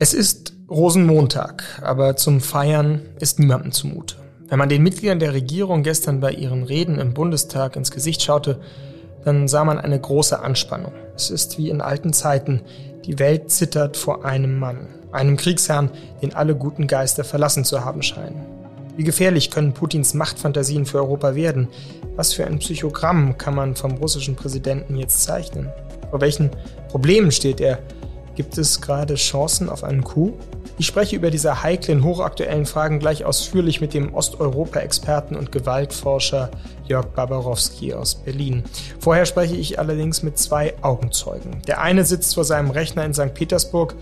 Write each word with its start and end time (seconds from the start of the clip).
Es 0.00 0.14
ist 0.14 0.54
Rosenmontag, 0.70 1.64
aber 1.82 2.14
zum 2.16 2.40
Feiern 2.40 3.00
ist 3.18 3.40
niemandem 3.40 3.72
zumute. 3.72 4.14
Wenn 4.48 4.58
man 4.58 4.68
den 4.68 4.82
Mitgliedern 4.82 5.18
der 5.18 5.34
Regierung 5.34 5.82
gestern 5.82 6.20
bei 6.20 6.30
ihren 6.30 6.62
Reden 6.62 6.98
im 6.98 7.14
Bundestag 7.14 7.74
ins 7.74 7.90
Gesicht 7.90 8.22
schaute, 8.22 8.60
dann 9.24 9.48
sah 9.48 9.64
man 9.64 9.78
eine 9.78 10.00
große 10.00 10.38
Anspannung. 10.38 10.92
Es 11.16 11.30
ist 11.30 11.58
wie 11.58 11.68
in 11.68 11.80
alten 11.80 12.12
Zeiten, 12.12 12.62
die 13.04 13.18
Welt 13.18 13.50
zittert 13.50 13.96
vor 13.96 14.24
einem 14.24 14.58
Mann, 14.58 14.86
einem 15.10 15.36
Kriegsherrn, 15.36 15.90
den 16.22 16.34
alle 16.34 16.54
guten 16.54 16.86
Geister 16.86 17.24
verlassen 17.24 17.64
zu 17.64 17.84
haben 17.84 18.02
scheinen. 18.02 18.57
Wie 18.98 19.04
gefährlich 19.04 19.52
können 19.52 19.74
Putins 19.74 20.12
Machtfantasien 20.12 20.84
für 20.84 20.98
Europa 20.98 21.36
werden? 21.36 21.68
Was 22.16 22.32
für 22.32 22.44
ein 22.44 22.58
Psychogramm 22.58 23.38
kann 23.38 23.54
man 23.54 23.76
vom 23.76 23.92
russischen 23.92 24.34
Präsidenten 24.34 24.96
jetzt 24.96 25.22
zeichnen? 25.22 25.68
Vor 26.10 26.20
welchen 26.20 26.50
Problemen 26.88 27.30
steht 27.30 27.60
er? 27.60 27.78
Gibt 28.34 28.58
es 28.58 28.80
gerade 28.80 29.14
Chancen 29.14 29.68
auf 29.68 29.84
einen 29.84 30.02
Coup? 30.02 30.34
Ich 30.78 30.86
spreche 30.86 31.14
über 31.14 31.30
diese 31.30 31.62
heiklen, 31.62 32.02
hochaktuellen 32.02 32.66
Fragen 32.66 32.98
gleich 32.98 33.24
ausführlich 33.24 33.80
mit 33.80 33.94
dem 33.94 34.14
Osteuropa-Experten 34.14 35.36
und 35.36 35.52
Gewaltforscher 35.52 36.50
Jörg 36.88 37.06
Babarowski 37.06 37.94
aus 37.94 38.16
Berlin. 38.16 38.64
Vorher 38.98 39.26
spreche 39.26 39.54
ich 39.54 39.78
allerdings 39.78 40.24
mit 40.24 40.38
zwei 40.38 40.74
Augenzeugen. 40.82 41.62
Der 41.68 41.80
eine 41.80 42.04
sitzt 42.04 42.34
vor 42.34 42.42
seinem 42.42 42.72
Rechner 42.72 43.04
in 43.04 43.14
St. 43.14 43.32
Petersburg, 43.32 43.94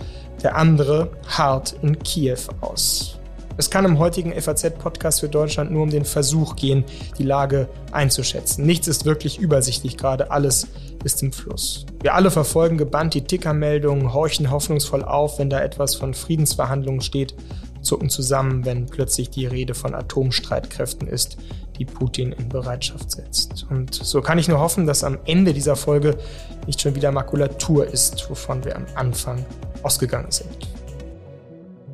der 0.43 0.57
andere 0.57 1.11
hart 1.29 1.75
in 1.83 1.99
Kiew 1.99 2.39
aus. 2.63 3.16
Es 3.59 3.71
kann 3.71 3.87
im 3.87 3.99
heutigen 3.99 4.39
FAZ-Podcast 4.39 5.21
für 5.21 5.31
Deutschland 5.31 5.71
nur 5.71 5.83
um 5.83 5.91
den 5.91 6.05
Versuch 6.05 6.57
gehen, 6.57 6.85
die 7.19 7.23
Lage 7.23 7.69
einzuschätzen. 7.91 8.67
Nichts 8.67 8.87
ist 8.87 9.07
wirklich 9.07 9.39
übersichtlich 9.39 9.97
gerade, 9.97 10.31
alles 10.31 10.67
ist 11.05 11.23
im 11.23 11.33
Fluss. 11.33 11.87
Wir 12.03 12.15
alle 12.15 12.31
verfolgen 12.31 12.77
gebannt 12.77 13.15
die 13.15 13.25
Tickermeldungen, 13.25 14.13
horchen 14.13 14.51
hoffnungsvoll 14.51 15.03
auf, 15.03 15.39
wenn 15.39 15.49
da 15.49 15.61
etwas 15.61 15.95
von 15.95 16.13
Friedensverhandlungen 16.13 17.01
steht, 17.01 17.35
zucken 17.81 18.11
zusammen, 18.11 18.67
wenn 18.67 18.87
plötzlich 18.87 19.31
die 19.31 19.47
Rede 19.47 19.75
von 19.75 19.95
Atomstreitkräften 19.95 21.09
ist, 21.09 21.39
die 21.79 21.87
Putin 21.87 22.33
in 22.33 22.51
Bereitschaft 22.51 23.11
setzt. 23.11 23.67
Und 23.71 23.95
so 23.95 24.21
kann 24.21 24.39
ich 24.39 24.49
nur 24.49 24.59
hoffen, 24.59 24.87
dass 24.87 25.03
am 25.03 25.19
Ende 25.25 25.55
dieser 25.55 25.77
Folge 25.77 26.19
nicht 26.67 26.83
schon 26.83 26.95
wieder 26.95 27.11
Makulatur 27.13 27.87
ist, 27.87 28.29
wovon 28.29 28.65
wir 28.65 28.77
am 28.77 28.87
Anfang 28.97 29.47
ausgegangen 29.83 30.31
sind. 30.31 30.76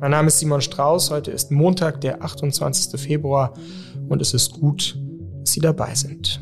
Mein 0.03 0.11
Name 0.11 0.27
ist 0.27 0.39
Simon 0.39 0.59
Strauß, 0.59 1.11
heute 1.11 1.31
ist 1.31 1.49
Montag, 1.49 2.01
der 2.01 2.21
28. 2.21 2.99
Februar 2.99 3.53
und 4.09 4.21
es 4.21 4.33
ist 4.33 4.51
gut, 4.51 4.99
dass 5.39 5.53
Sie 5.53 5.61
dabei 5.61 5.95
sind. 5.95 6.41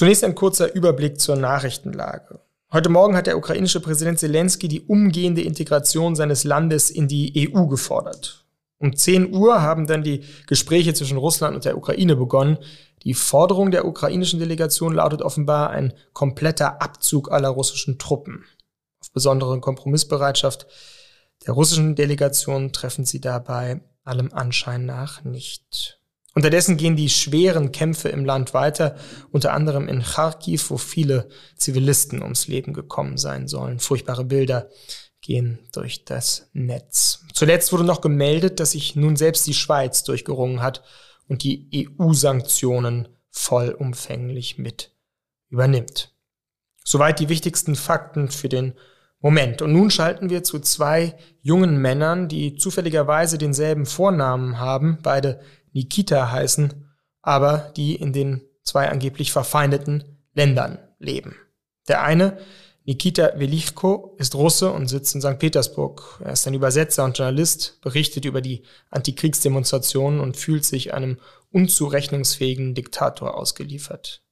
Zunächst 0.00 0.24
ein 0.24 0.34
kurzer 0.34 0.72
Überblick 0.72 1.20
zur 1.20 1.36
Nachrichtenlage. 1.36 2.40
Heute 2.72 2.88
Morgen 2.88 3.16
hat 3.16 3.26
der 3.26 3.36
ukrainische 3.36 3.80
Präsident 3.80 4.18
Zelensky 4.18 4.66
die 4.66 4.80
umgehende 4.80 5.42
Integration 5.42 6.16
seines 6.16 6.44
Landes 6.44 6.88
in 6.88 7.06
die 7.06 7.52
EU 7.52 7.66
gefordert. 7.66 8.46
Um 8.78 8.96
10 8.96 9.34
Uhr 9.34 9.60
haben 9.60 9.86
dann 9.86 10.02
die 10.02 10.24
Gespräche 10.46 10.94
zwischen 10.94 11.18
Russland 11.18 11.54
und 11.54 11.66
der 11.66 11.76
Ukraine 11.76 12.16
begonnen. 12.16 12.56
Die 13.02 13.12
Forderung 13.12 13.70
der 13.70 13.84
ukrainischen 13.84 14.40
Delegation 14.40 14.94
lautet 14.94 15.20
offenbar 15.20 15.68
ein 15.68 15.92
kompletter 16.14 16.80
Abzug 16.80 17.30
aller 17.30 17.50
russischen 17.50 17.98
Truppen. 17.98 18.46
Auf 19.02 19.10
besondere 19.10 19.60
Kompromissbereitschaft 19.60 20.66
der 21.46 21.52
russischen 21.52 21.94
Delegation 21.94 22.72
treffen 22.72 23.04
sie 23.04 23.20
dabei 23.20 23.82
allem 24.04 24.32
Anschein 24.32 24.86
nach 24.86 25.24
nicht. 25.24 26.00
Unterdessen 26.34 26.76
gehen 26.76 26.94
die 26.94 27.08
schweren 27.08 27.72
Kämpfe 27.72 28.08
im 28.08 28.24
Land 28.24 28.54
weiter, 28.54 28.96
unter 29.30 29.52
anderem 29.52 29.88
in 29.88 30.02
Kharkiv, 30.02 30.70
wo 30.70 30.78
viele 30.78 31.28
Zivilisten 31.56 32.22
ums 32.22 32.46
Leben 32.46 32.72
gekommen 32.72 33.18
sein 33.18 33.48
sollen. 33.48 33.80
Furchtbare 33.80 34.24
Bilder 34.24 34.68
gehen 35.20 35.58
durch 35.72 36.04
das 36.04 36.48
Netz. 36.52 37.24
Zuletzt 37.34 37.72
wurde 37.72 37.84
noch 37.84 38.00
gemeldet, 38.00 38.60
dass 38.60 38.72
sich 38.72 38.94
nun 38.96 39.16
selbst 39.16 39.46
die 39.46 39.54
Schweiz 39.54 40.04
durchgerungen 40.04 40.62
hat 40.62 40.82
und 41.28 41.42
die 41.42 41.88
EU-Sanktionen 41.98 43.08
vollumfänglich 43.30 44.58
mit 44.58 44.94
übernimmt. 45.48 46.14
Soweit 46.84 47.20
die 47.20 47.28
wichtigsten 47.28 47.76
Fakten 47.76 48.28
für 48.28 48.48
den 48.48 48.74
Moment. 49.20 49.60
Und 49.62 49.72
nun 49.72 49.90
schalten 49.90 50.30
wir 50.30 50.42
zu 50.42 50.58
zwei 50.60 51.14
jungen 51.42 51.76
Männern, 51.76 52.28
die 52.28 52.56
zufälligerweise 52.56 53.38
denselben 53.38 53.86
Vornamen 53.86 54.58
haben, 54.58 54.98
beide 55.02 55.40
Nikita 55.72 56.30
heißen, 56.30 56.86
aber 57.22 57.72
die 57.76 57.94
in 57.94 58.12
den 58.12 58.42
zwei 58.62 58.88
angeblich 58.88 59.32
verfeindeten 59.32 60.04
Ländern 60.32 60.78
leben. 60.98 61.36
Der 61.88 62.02
eine, 62.02 62.38
Nikita 62.84 63.38
Velichko, 63.38 64.16
ist 64.18 64.34
Russe 64.34 64.70
und 64.70 64.88
sitzt 64.88 65.14
in 65.14 65.20
St. 65.20 65.38
Petersburg. 65.38 66.20
Er 66.24 66.32
ist 66.32 66.46
ein 66.46 66.54
Übersetzer 66.54 67.04
und 67.04 67.18
Journalist, 67.18 67.80
berichtet 67.82 68.24
über 68.24 68.40
die 68.40 68.62
Antikriegsdemonstrationen 68.90 70.18
und 70.20 70.36
fühlt 70.36 70.64
sich 70.64 70.94
einem 70.94 71.18
unzurechnungsfähigen 71.52 72.74
Diktator 72.74 73.36
ausgeliefert. 73.36 74.22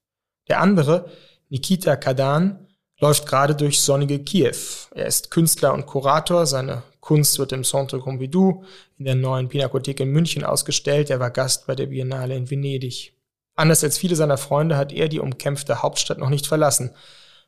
Der 0.48 0.60
andere, 0.60 1.10
Nikita 1.50 1.96
Kadan, 1.96 2.67
läuft 3.00 3.26
gerade 3.26 3.54
durch 3.54 3.80
sonnige 3.80 4.18
Kiew. 4.18 4.56
Er 4.92 5.06
ist 5.06 5.30
Künstler 5.30 5.72
und 5.72 5.86
Kurator. 5.86 6.46
Seine 6.46 6.82
Kunst 7.00 7.38
wird 7.38 7.52
im 7.52 7.64
Centre 7.64 8.00
Pompidou 8.00 8.64
in 8.98 9.04
der 9.04 9.14
neuen 9.14 9.48
Pinakothek 9.48 10.00
in 10.00 10.10
München 10.10 10.44
ausgestellt. 10.44 11.10
Er 11.10 11.20
war 11.20 11.30
Gast 11.30 11.66
bei 11.66 11.74
der 11.74 11.86
Biennale 11.86 12.36
in 12.36 12.50
Venedig. 12.50 13.12
Anders 13.54 13.82
als 13.82 13.98
viele 13.98 14.16
seiner 14.16 14.38
Freunde 14.38 14.76
hat 14.76 14.92
er 14.92 15.08
die 15.08 15.20
umkämpfte 15.20 15.82
Hauptstadt 15.82 16.18
noch 16.18 16.30
nicht 16.30 16.46
verlassen. 16.46 16.94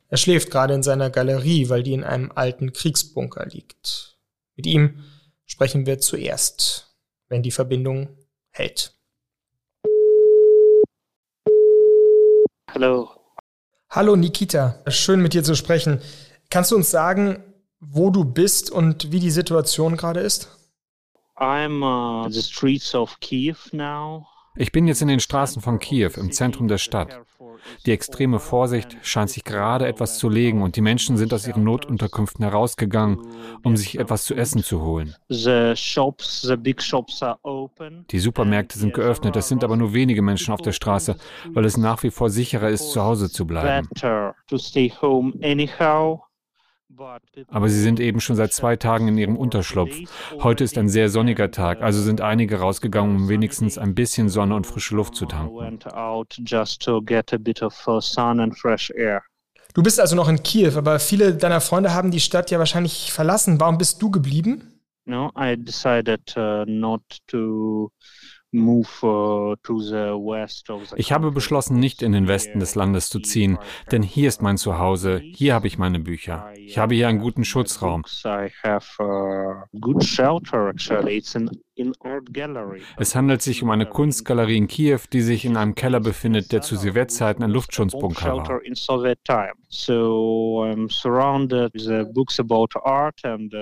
Er 0.09 0.17
schläft 0.17 0.51
gerade 0.51 0.73
in 0.73 0.83
seiner 0.83 1.09
Galerie, 1.09 1.69
weil 1.69 1.83
die 1.83 1.93
in 1.93 2.03
einem 2.03 2.31
alten 2.35 2.73
Kriegsbunker 2.73 3.45
liegt. 3.45 4.17
Mit 4.55 4.65
ihm 4.65 5.03
sprechen 5.45 5.85
wir 5.85 5.99
zuerst, 5.99 6.93
wenn 7.29 7.43
die 7.43 7.51
Verbindung 7.51 8.17
hält. 8.49 8.93
Hallo, 12.73 13.20
Hallo 13.93 14.15
Nikita, 14.15 14.75
schön 14.87 15.21
mit 15.21 15.33
dir 15.33 15.43
zu 15.43 15.53
sprechen. 15.53 15.99
Kannst 16.49 16.71
du 16.71 16.77
uns 16.77 16.89
sagen, 16.91 17.43
wo 17.81 18.09
du 18.09 18.23
bist 18.23 18.71
und 18.71 19.11
wie 19.11 19.19
die 19.19 19.31
Situation 19.31 19.97
gerade 19.97 20.21
ist? 20.21 20.47
I'm 21.35 21.83
uh, 21.83 22.29
the 22.29 22.41
streets 22.41 22.95
of 22.95 23.19
Kiev 23.19 23.73
now. 23.73 24.27
Ich 24.55 24.71
bin 24.71 24.87
jetzt 24.87 25.01
in 25.01 25.07
den 25.07 25.19
Straßen 25.19 25.61
von 25.61 25.79
Kiew, 25.79 26.11
im 26.17 26.31
Zentrum 26.31 26.67
der 26.67 26.77
Stadt. 26.77 27.21
Die 27.85 27.91
extreme 27.91 28.39
Vorsicht 28.39 28.97
scheint 29.01 29.29
sich 29.29 29.43
gerade 29.43 29.87
etwas 29.87 30.17
zu 30.17 30.29
legen 30.29 30.61
und 30.61 30.75
die 30.75 30.81
Menschen 30.81 31.15
sind 31.15 31.33
aus 31.33 31.47
ihren 31.47 31.63
Notunterkünften 31.63 32.43
herausgegangen, 32.43 33.19
um 33.63 33.77
sich 33.77 33.99
etwas 33.99 34.23
zu 34.25 34.35
essen 34.35 34.63
zu 34.63 34.81
holen. 34.81 35.15
Die 38.11 38.19
Supermärkte 38.19 38.77
sind 38.79 38.93
geöffnet, 38.93 39.35
es 39.35 39.47
sind 39.47 39.63
aber 39.63 39.77
nur 39.77 39.93
wenige 39.93 40.21
Menschen 40.21 40.53
auf 40.53 40.61
der 40.61 40.71
Straße, 40.73 41.15
weil 41.49 41.65
es 41.65 41.77
nach 41.77 42.01
wie 42.03 42.11
vor 42.11 42.29
sicherer 42.29 42.69
ist, 42.69 42.91
zu 42.91 43.01
Hause 43.01 43.29
zu 43.29 43.45
bleiben. 43.45 43.87
Aber 47.47 47.69
sie 47.69 47.81
sind 47.81 47.99
eben 47.99 48.19
schon 48.19 48.35
seit 48.35 48.53
zwei 48.53 48.75
Tagen 48.75 49.07
in 49.07 49.17
ihrem 49.17 49.37
Unterschlupf. 49.37 49.95
Heute 50.39 50.63
ist 50.63 50.77
ein 50.77 50.89
sehr 50.89 51.09
sonniger 51.09 51.51
Tag, 51.51 51.81
also 51.81 52.01
sind 52.01 52.21
einige 52.21 52.59
rausgegangen, 52.59 53.15
um 53.15 53.29
wenigstens 53.29 53.77
ein 53.77 53.95
bisschen 53.95 54.29
Sonne 54.29 54.55
und 54.55 54.67
frische 54.67 54.95
Luft 54.95 55.15
zu 55.15 55.25
tanken. 55.25 55.79
Du 59.73 59.83
bist 59.83 59.99
also 60.01 60.15
noch 60.15 60.27
in 60.27 60.43
Kiew, 60.43 60.77
aber 60.77 60.99
viele 60.99 61.33
deiner 61.33 61.61
Freunde 61.61 61.93
haben 61.93 62.11
die 62.11 62.19
Stadt 62.19 62.51
ja 62.51 62.59
wahrscheinlich 62.59 63.11
verlassen. 63.13 63.59
Warum 63.59 63.77
bist 63.77 64.01
du 64.01 64.11
geblieben? 64.11 64.81
No, 65.05 65.31
I 65.35 65.55
decided 65.57 66.35
uh, 66.37 66.63
not 66.67 67.01
to 67.27 67.91
ich 70.95 71.11
habe 71.11 71.31
beschlossen, 71.31 71.79
nicht 71.79 72.01
in 72.01 72.11
den 72.11 72.27
Westen 72.27 72.59
des 72.59 72.75
Landes 72.75 73.09
zu 73.09 73.19
ziehen, 73.19 73.57
denn 73.91 74.03
hier 74.03 74.27
ist 74.27 74.41
mein 74.41 74.57
Zuhause, 74.57 75.19
hier 75.19 75.53
habe 75.53 75.67
ich 75.67 75.77
meine 75.77 75.99
Bücher. 75.99 76.51
Ich 76.57 76.77
habe 76.77 76.95
hier 76.95 77.07
einen 77.07 77.19
guten 77.19 77.45
Schutzraum. 77.45 78.03
Es 82.97 83.15
handelt 83.15 83.41
sich 83.41 83.63
um 83.63 83.69
eine 83.69 83.85
Kunstgalerie 83.85 84.57
in 84.57 84.67
Kiew, 84.67 84.99
die 85.11 85.21
sich 85.21 85.45
in 85.45 85.55
einem 85.57 85.73
Keller 85.75 85.99
befindet, 85.99 86.51
der 86.51 86.61
zu 86.61 86.75
Sowjetzeiten 86.75 87.43
ein 87.43 87.51
Luftschutzbunker 87.51 88.37
war. 88.37 88.61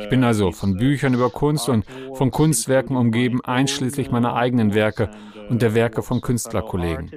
Ich 0.04 0.10
bin 0.10 0.24
also 0.24 0.52
von 0.52 0.78
Büchern 0.78 1.14
über 1.14 1.30
Kunst 1.30 1.70
und 1.70 1.86
von 2.14 2.32
Kunstwerken 2.32 2.96
umgeben, 2.96 3.42
einschließlich 3.44 4.10
meiner 4.12 4.34
eigenen 4.36 4.74
Werke 4.74 5.12
und 5.50 5.62
der 5.62 5.76
Werke 5.76 6.02
von 6.02 6.22
Künstlerkollegen. 6.22 7.12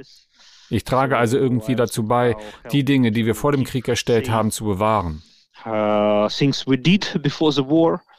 Ich 0.68 0.84
trage 0.84 1.16
also 1.16 1.38
irgendwie 1.38 1.74
dazu 1.74 2.04
bei, 2.04 2.36
die 2.70 2.84
Dinge, 2.84 3.12
die 3.12 3.26
wir 3.26 3.34
vor 3.34 3.52
dem 3.52 3.64
Krieg 3.64 3.88
erstellt 3.88 4.30
haben, 4.30 4.50
zu 4.50 4.64
bewahren. 4.64 5.22
Uh, 5.64 6.28
things 6.28 6.66
we 6.66 6.76
did 6.76 7.22
before 7.22 7.52
the 7.52 7.62
war 7.62 8.02
Uh, 8.02 8.11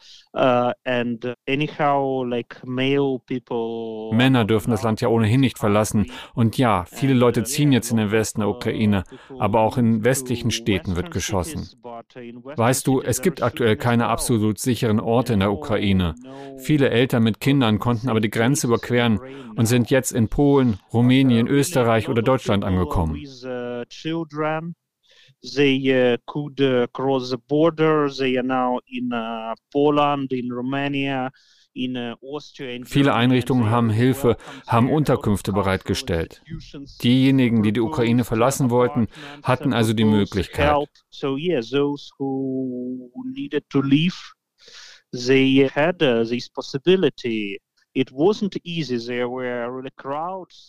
Männer 4.12 4.44
dürfen 4.44 4.70
das 4.70 4.82
Land 4.82 5.00
ja 5.00 5.08
ohnehin 5.08 5.40
nicht 5.40 5.58
verlassen. 5.58 6.06
Und 6.34 6.58
ja, 6.58 6.84
viele 6.86 7.14
Leute 7.14 7.44
ziehen 7.44 7.72
jetzt 7.72 7.90
in 7.90 7.98
den 7.98 8.10
Westen 8.10 8.40
der 8.40 8.48
Ukraine, 8.48 9.04
aber 9.38 9.60
auch 9.60 9.78
in 9.78 10.04
westlichen 10.04 10.50
Städten 10.50 10.96
wird 10.96 11.10
geschossen. 11.10 11.68
Weißt 12.56 12.86
du, 12.86 13.00
es 13.00 13.22
gibt 13.22 13.42
aktuell 13.42 13.76
keine 13.76 14.08
absolut 14.08 14.58
sicheren 14.58 15.00
Orte 15.00 15.34
in 15.34 15.40
der 15.40 15.52
Ukraine. 15.52 16.14
Viele 16.58 16.90
Eltern 16.90 17.22
mit 17.22 17.40
Kindern 17.40 17.78
konnten 17.78 18.08
aber 18.08 18.20
die 18.20 18.30
Grenze 18.30 18.66
überqueren 18.66 19.20
und 19.56 19.66
sind 19.66 19.90
jetzt 19.90 20.10
in 20.10 20.28
Polen, 20.28 20.78
Rumänien, 20.92 21.46
Österreich 21.46 22.08
oder 22.08 22.22
Deutschland 22.22 22.64
angekommen. 22.64 23.22
They 25.44 25.76
uh, 25.92 26.16
could 26.26 26.60
uh, 26.60 26.86
cross 26.92 27.30
the 27.30 27.36
border. 27.36 28.08
They 28.08 28.36
are 28.38 28.42
now 28.42 28.78
in 28.86 29.12
uh, 29.12 29.54
Poland, 29.70 30.32
in 30.32 30.50
Romania. 30.50 31.30
Viele 32.84 33.14
Einrichtungen 33.14 33.68
haben 33.68 33.90
Hilfe, 33.90 34.36
haben 34.68 34.88
Unterkünfte 34.88 35.52
bereitgestellt. 35.52 36.40
Diejenigen, 37.02 37.64
die 37.64 37.72
die 37.72 37.80
Ukraine 37.80 38.22
verlassen 38.22 38.70
wollten, 38.70 39.08
hatten 39.42 39.72
also 39.72 39.92
die 39.92 40.04
Möglichkeit. 40.04 40.72
Uh, 47.96 48.00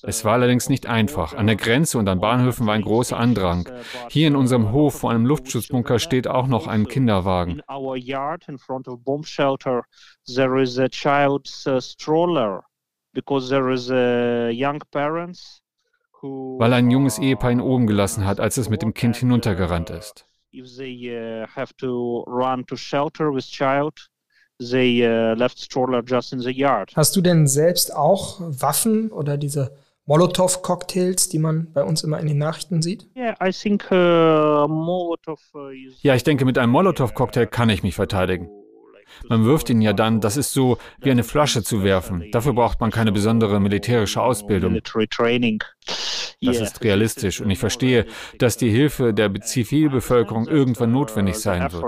es 0.03 0.25
war 0.25 0.33
allerdings 0.33 0.69
nicht 0.69 0.85
einfach. 0.85 1.33
An 1.33 1.47
der 1.47 1.55
Grenze 1.55 1.97
und 1.97 2.07
an 2.07 2.19
Bahnhöfen 2.19 2.67
war 2.67 2.75
ein 2.75 2.83
großer 2.83 3.17
Andrang. 3.17 3.67
Hier 4.09 4.27
in 4.27 4.35
unserem 4.35 4.71
Hof 4.71 4.99
vor 4.99 5.09
einem 5.09 5.25
Luftschutzbunker 5.25 5.97
steht 5.97 6.27
auch 6.27 6.45
noch 6.45 6.67
ein 6.67 6.87
Kinderwagen. 6.87 7.61
Weil 16.57 16.73
ein 16.73 16.91
junges 16.91 17.19
Ehepaar 17.19 17.51
ihn 17.51 17.61
oben 17.61 17.87
gelassen 17.87 18.25
hat, 18.25 18.39
als 18.39 18.57
es 18.57 18.69
mit 18.69 18.81
dem 18.81 18.93
Kind 18.93 19.15
hinuntergerannt 19.15 19.89
ist. 19.89 20.27
If 20.53 20.77
they 20.77 21.11
uh, 21.11 21.47
have 21.47 21.75
to 21.77 22.23
run 22.27 22.65
to 22.67 22.75
shelter 22.77 23.33
with 23.33 23.45
child, 23.45 24.09
they 24.59 25.05
uh, 25.05 25.35
left 25.35 25.59
stroller 25.59 26.03
just 26.05 26.33
in 26.33 26.39
the 26.39 26.51
yard. 26.51 26.91
Hast 26.95 27.15
du 27.15 27.21
denn 27.21 27.47
selbst 27.47 27.95
auch 27.95 28.39
Waffen 28.39 29.11
oder 29.11 29.37
diese 29.37 29.71
Molotow-Cocktails, 30.05 31.29
die 31.29 31.39
man 31.39 31.71
bei 31.73 31.83
uns 31.83 32.03
immer 32.03 32.19
in 32.19 32.27
den 32.27 32.37
Nachrichten 32.37 32.81
sieht? 32.81 33.07
Yeah, 33.15 33.35
I 33.43 33.51
think, 33.51 33.89
uh, 33.91 34.67
Molotov, 34.67 35.39
uh, 35.55 35.69
ja, 36.01 36.13
ich 36.13 36.23
denke, 36.23 36.45
mit 36.45 36.57
einem 36.57 36.71
Molotow-Cocktail 36.71 37.47
kann 37.47 37.69
ich 37.69 37.81
mich 37.81 37.95
verteidigen. 37.95 38.49
Man 39.29 39.45
wirft 39.45 39.69
ihn 39.69 39.81
ja 39.81 39.93
dann, 39.93 40.21
das 40.21 40.37
ist 40.37 40.53
so 40.53 40.77
wie 41.01 41.11
eine 41.11 41.23
Flasche 41.23 41.63
zu 41.63 41.83
werfen. 41.83 42.25
Dafür 42.31 42.53
braucht 42.53 42.79
man 42.79 42.91
keine 42.91 43.11
besondere 43.11 43.59
militärische 43.59 44.21
Ausbildung. 44.21 44.79
Das 46.41 46.59
ist 46.59 46.83
realistisch 46.83 47.41
und 47.41 47.49
ich 47.49 47.59
verstehe, 47.59 48.05
dass 48.37 48.57
die 48.57 48.69
Hilfe 48.69 49.13
der 49.13 49.33
Zivilbevölkerung 49.33 50.47
irgendwann 50.47 50.91
notwendig 50.91 51.35
sein 51.37 51.71
wird. 51.71 51.83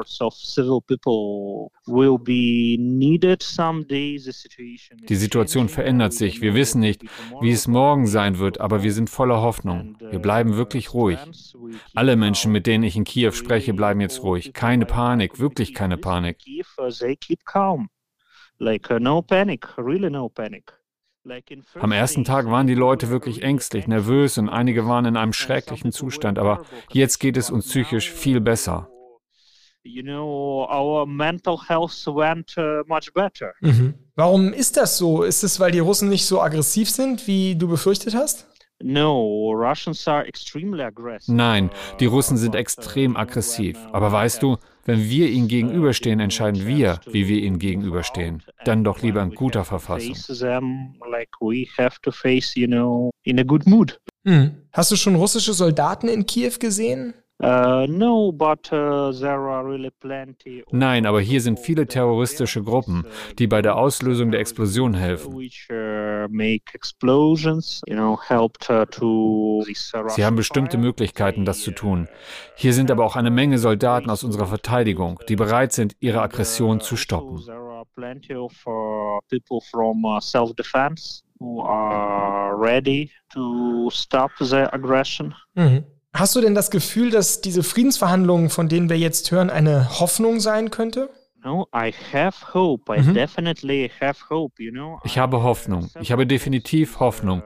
Die 5.09 5.15
Situation 5.15 5.69
verändert 5.69 6.13
sich. 6.13 6.41
Wir 6.41 6.53
wissen 6.53 6.79
nicht, 6.79 7.03
wie 7.41 7.51
es 7.51 7.68
morgen 7.68 8.07
sein 8.07 8.39
wird, 8.39 8.62
aber 8.62 8.83
wir 8.83 8.94
sind 8.94 9.09
voller 9.09 9.41
Hoffnung. 9.41 9.97
Wir 10.00 10.19
bleiben 10.19 10.56
wirklich 10.56 10.94
ruhig. 10.94 11.19
Alle 11.94 12.15
Menschen, 12.15 12.51
mit 12.51 12.68
denen 12.68 12.83
ich 12.83 12.95
in 12.95 13.03
Kiew 13.03 13.31
spreche, 13.31 13.74
bleiben 13.74 14.01
jetzt 14.01 14.24
ruhig. 14.24 14.53
Keine 14.53 14.85
Panik, 14.85 15.39
wirklich 15.39 15.74
keine 15.74 15.97
Panik. 15.97 16.38
Like 18.60 18.90
uh, 18.90 19.00
no 19.00 19.22
panic, 19.22 19.78
really 19.78 20.10
no 20.10 20.30
panic. 20.30 20.74
Am 21.80 21.92
ersten 21.92 22.24
Tag 22.24 22.50
waren 22.50 22.68
die 22.68 22.74
Leute 22.74 23.10
wirklich 23.10 23.44
ängstlich, 23.44 23.86
nervös 23.88 24.38
und 24.38 24.48
einige 24.48 24.88
waren 24.88 25.04
in 25.06 25.18
einem 25.18 25.34
schrecklichen 25.34 25.92
Zustand, 25.92 26.40
aber 26.40 26.64
jetzt 26.90 27.19
geht 27.19 27.36
es 27.36 27.50
uns 27.50 27.68
psychisch 27.68 28.10
viel 28.10 28.40
besser. 28.40 28.90
Uh, 33.62 33.68
mhm. 33.68 33.94
Warum 34.16 34.54
ist 34.54 34.78
das 34.78 34.98
so? 34.98 35.24
Ist 35.24 35.44
es, 35.44 35.60
weil 35.60 35.72
die 35.72 35.80
Russen 35.80 36.10
nicht 36.10 36.25
so 36.25 36.42
aggressiv 36.42 36.90
sind, 36.90 37.28
wie 37.28 37.56
du 37.56 37.68
befürchtet 37.68 38.16
hast? 38.16 38.48
Nein, 41.30 41.72
die 42.00 42.06
Russen 42.06 42.38
sind 42.38 42.54
extrem 42.54 43.18
aggressiv. 43.18 43.78
Aber 43.92 44.12
weißt 44.12 44.44
du, 44.44 44.58
wenn 44.88 45.10
wir 45.10 45.30
ihnen 45.30 45.50
gegenüberstehen, 45.50 46.19
entscheiden 46.22 46.66
wir, 46.66 47.01
wie 47.12 47.28
wir 47.28 47.44
ihnen 47.44 47.60
gegenüberstehen. 47.60 48.42
Dann 48.63 48.86
doch 48.86 49.01
lieber 49.01 49.22
in 49.22 49.36
guter 49.36 49.66
Verfassung. 49.66 50.16
Hm. 54.25 54.56
Hast 54.72 54.92
du 54.92 54.95
schon 54.95 55.16
russische 55.16 55.54
Soldaten 55.54 56.07
in 56.07 56.25
Kiew 56.25 56.54
gesehen? 56.60 57.13
Uh, 57.39 57.86
uh, 57.88 59.12
Nein, 60.72 61.06
aber 61.06 61.22
hier 61.22 61.39
sind 61.39 61.60
viele 61.60 61.86
terroristische 61.86 62.63
Gruppen, 62.63 63.06
die 63.38 63.45
bei 63.45 63.62
der 63.62 63.75
Auslösung 63.75 64.31
der 64.31 64.39
Explosion 64.39 64.95
helfen. 64.95 65.36
Uh, 65.36 65.42
Sie 70.07 70.25
haben 70.25 70.36
bestimmte 70.36 70.78
Möglichkeiten, 70.80 71.45
das 71.45 71.62
zu 71.62 71.72
tun. 71.72 72.07
Hier 72.56 72.74
sind 72.74 72.89
aber 72.89 73.06
auch 73.06 73.16
eine 73.16 73.30
Menge 73.30 73.60
Soldaten 73.60 74.10
aus 74.10 74.24
unserer 74.24 74.48
Verteidigung, 74.48 75.19
die 75.30 75.36
bereit 75.36 75.74
sind, 75.74 75.95
ihre 76.00 76.22
Aggression 76.22 76.80
zu 76.80 76.95
stoppen. 76.95 77.44
who 81.39 81.62
are 81.62 82.56
ready 82.56 83.12
to 83.29 83.91
stop 83.91 84.32
the 84.39 84.67
aggression. 84.74 85.36
Mhm. 85.56 85.86
Hast 86.14 86.36
du 86.36 86.42
denn 86.42 86.56
das 86.56 86.72
Gefühl, 86.72 87.12
dass 87.12 87.42
diese 87.42 87.62
Friedensverhandlungen, 87.64 88.50
von 88.50 88.70
denen 88.70 88.90
wir 88.90 88.98
jetzt 88.98 89.32
hören, 89.32 89.50
eine 89.50 90.00
Hoffnung 90.00 90.40
sein 90.40 90.72
könnte? 90.72 91.10
Mhm. 93.00 93.14
Ich 95.06 95.18
habe 95.20 95.44
Hoffnung. 95.44 95.90
Ich 96.02 96.12
habe 96.12 96.26
definitiv 96.26 97.00
Hoffnung. 97.00 97.44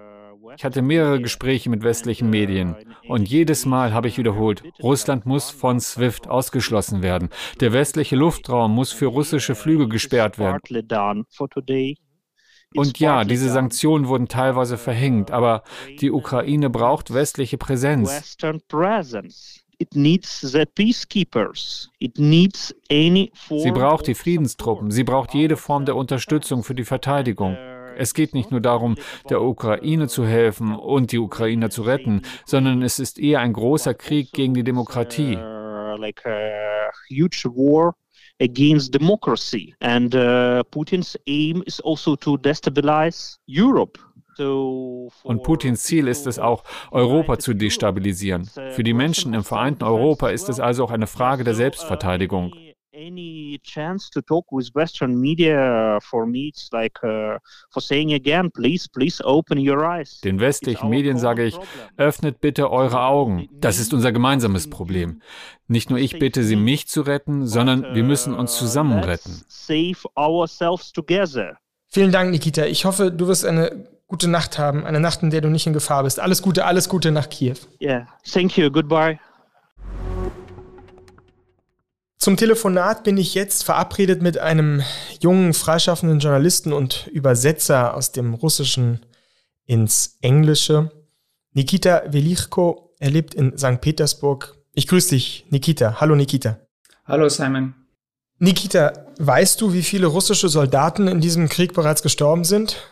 Ich 0.57 0.65
hatte 0.65 0.81
mehrere 0.81 1.21
Gespräche 1.21 1.69
mit 1.69 1.83
westlichen 1.83 2.29
Medien 2.29 2.75
und 3.07 3.27
jedes 3.29 3.65
Mal 3.65 3.93
habe 3.93 4.07
ich 4.09 4.17
wiederholt, 4.17 4.63
Russland 4.83 5.25
muss 5.25 5.49
von 5.49 5.79
SWIFT 5.79 6.27
ausgeschlossen 6.27 7.01
werden. 7.01 7.29
Der 7.61 7.71
westliche 7.73 8.15
Luftraum 8.17 8.73
muss 8.73 8.91
für 8.91 9.05
russische 9.07 9.55
Flüge 9.55 9.87
gesperrt 9.87 10.39
werden. 10.39 10.59
Und 12.75 12.99
ja, 12.99 13.25
diese 13.25 13.49
Sanktionen 13.49 14.07
wurden 14.07 14.27
teilweise 14.27 14.77
verhängt, 14.77 15.31
aber 15.31 15.63
die 15.99 16.11
Ukraine 16.11 16.69
braucht 16.69 17.13
westliche 17.13 17.57
Präsenz. 17.57 18.09
Sie 23.63 23.71
braucht 23.71 24.07
die 24.07 24.13
Friedenstruppen, 24.13 24.91
sie 24.91 25.03
braucht 25.03 25.33
jede 25.33 25.57
Form 25.57 25.85
der 25.85 25.95
Unterstützung 25.95 26.63
für 26.63 26.75
die 26.75 26.83
Verteidigung. 26.85 27.57
Es 27.97 28.13
geht 28.13 28.33
nicht 28.33 28.51
nur 28.51 28.61
darum, 28.61 28.95
der 29.29 29.41
Ukraine 29.41 30.07
zu 30.07 30.25
helfen 30.25 30.75
und 30.75 31.11
die 31.11 31.19
Ukrainer 31.19 31.69
zu 31.69 31.81
retten, 31.81 32.21
sondern 32.45 32.83
es 32.83 32.99
ist 32.99 33.19
eher 33.19 33.39
ein 33.41 33.53
großer 33.53 33.93
Krieg 33.93 34.31
gegen 34.31 34.53
die 34.53 34.63
Demokratie 34.63 35.37
against 38.41 38.91
democracy. 38.91 39.73
And 39.81 40.13
uh, 40.15 40.63
Putin's 40.71 41.15
aim 41.27 41.63
is 41.65 41.79
also 41.79 42.15
to 42.17 42.37
destabilize 42.37 43.37
Europe. 43.47 43.97
Und 44.39 45.43
Putins 45.43 45.83
Ziel 45.83 46.07
ist 46.07 46.25
es 46.25 46.39
auch, 46.39 46.63
Europa 46.89 47.37
zu 47.37 47.53
destabilisieren. 47.53 48.45
Für 48.71 48.83
die 48.83 48.93
Menschen 48.93 49.33
im 49.33 49.43
vereinten 49.43 49.83
Europa 49.83 50.29
ist 50.29 50.49
es 50.49 50.59
also 50.59 50.83
auch 50.85 50.91
eine 50.91 51.05
Frage 51.05 51.43
der 51.43 51.53
Selbstverteidigung. 51.53 52.53
Any 53.01 53.59
chance 53.63 54.09
to 54.11 54.21
talk 54.21 54.51
with 54.51 54.69
Western 54.75 55.19
media 55.19 55.99
for 56.01 56.25
me, 56.25 56.49
it's 56.49 56.69
like 56.71 56.99
uh, 57.03 57.37
for 57.71 57.81
saying 57.81 58.13
again, 58.13 58.51
please, 58.51 58.87
please 58.87 59.21
open 59.23 59.57
your 59.57 59.83
eyes. 59.83 60.21
Den 60.21 60.39
westlichen 60.39 60.89
Medien 60.89 61.17
sage 61.17 61.43
ich, 61.45 61.57
öffnet 61.97 62.39
bitte 62.41 62.69
eure 62.69 63.01
Augen. 63.01 63.49
Das 63.59 63.79
ist 63.79 63.93
unser 63.93 64.11
gemeinsames 64.11 64.69
Problem. 64.69 65.21
Nicht 65.67 65.89
nur 65.89 65.99
ich 65.99 66.19
bitte 66.19 66.43
sie, 66.43 66.55
mich 66.55 66.87
zu 66.87 67.01
retten, 67.01 67.47
sondern 67.47 67.95
wir 67.95 68.03
müssen 68.03 68.33
uns 68.33 68.57
zusammen 68.57 68.99
retten. 69.03 69.41
Save 69.47 69.97
ourselves 70.15 70.91
together. 70.91 71.57
Vielen 71.87 72.11
Dank, 72.11 72.31
Nikita. 72.31 72.65
Ich 72.65 72.85
hoffe, 72.85 73.11
du 73.11 73.27
wirst 73.27 73.45
eine 73.45 73.87
gute 74.07 74.27
Nacht 74.27 74.59
haben, 74.59 74.85
eine 74.85 74.99
Nacht, 74.99 75.23
in 75.23 75.29
der 75.29 75.41
du 75.41 75.49
nicht 75.49 75.67
in 75.67 75.73
Gefahr 75.73 76.03
bist. 76.03 76.19
Alles 76.19 76.41
Gute, 76.41 76.65
alles 76.65 76.89
Gute 76.89 77.11
nach 77.11 77.29
Kiew. 77.29 77.55
Yeah, 77.81 78.07
thank 78.29 78.57
you. 78.57 78.69
Goodbye. 78.69 79.19
Zum 82.21 82.37
Telefonat 82.37 83.03
bin 83.03 83.17
ich 83.17 83.33
jetzt 83.33 83.63
verabredet 83.63 84.21
mit 84.21 84.37
einem 84.37 84.83
jungen, 85.21 85.55
freischaffenden 85.55 86.19
Journalisten 86.19 86.71
und 86.71 87.07
Übersetzer 87.07 87.95
aus 87.95 88.11
dem 88.11 88.35
Russischen 88.35 89.03
ins 89.65 90.19
Englische. 90.21 90.91
Nikita 91.53 92.03
Velichko, 92.13 92.93
er 92.99 93.09
lebt 93.09 93.33
in 93.33 93.57
St. 93.57 93.81
Petersburg. 93.81 94.55
Ich 94.75 94.87
grüße 94.87 95.15
dich, 95.15 95.47
Nikita. 95.49 95.99
Hallo, 95.99 96.13
Nikita. 96.13 96.59
Hallo, 97.05 97.27
Simon. 97.27 97.73
Nikita, 98.37 99.07
weißt 99.17 99.59
du, 99.59 99.73
wie 99.73 99.81
viele 99.81 100.05
russische 100.05 100.47
Soldaten 100.47 101.07
in 101.07 101.21
diesem 101.21 101.49
Krieg 101.49 101.73
bereits 101.73 102.03
gestorben 102.03 102.43
sind? 102.43 102.87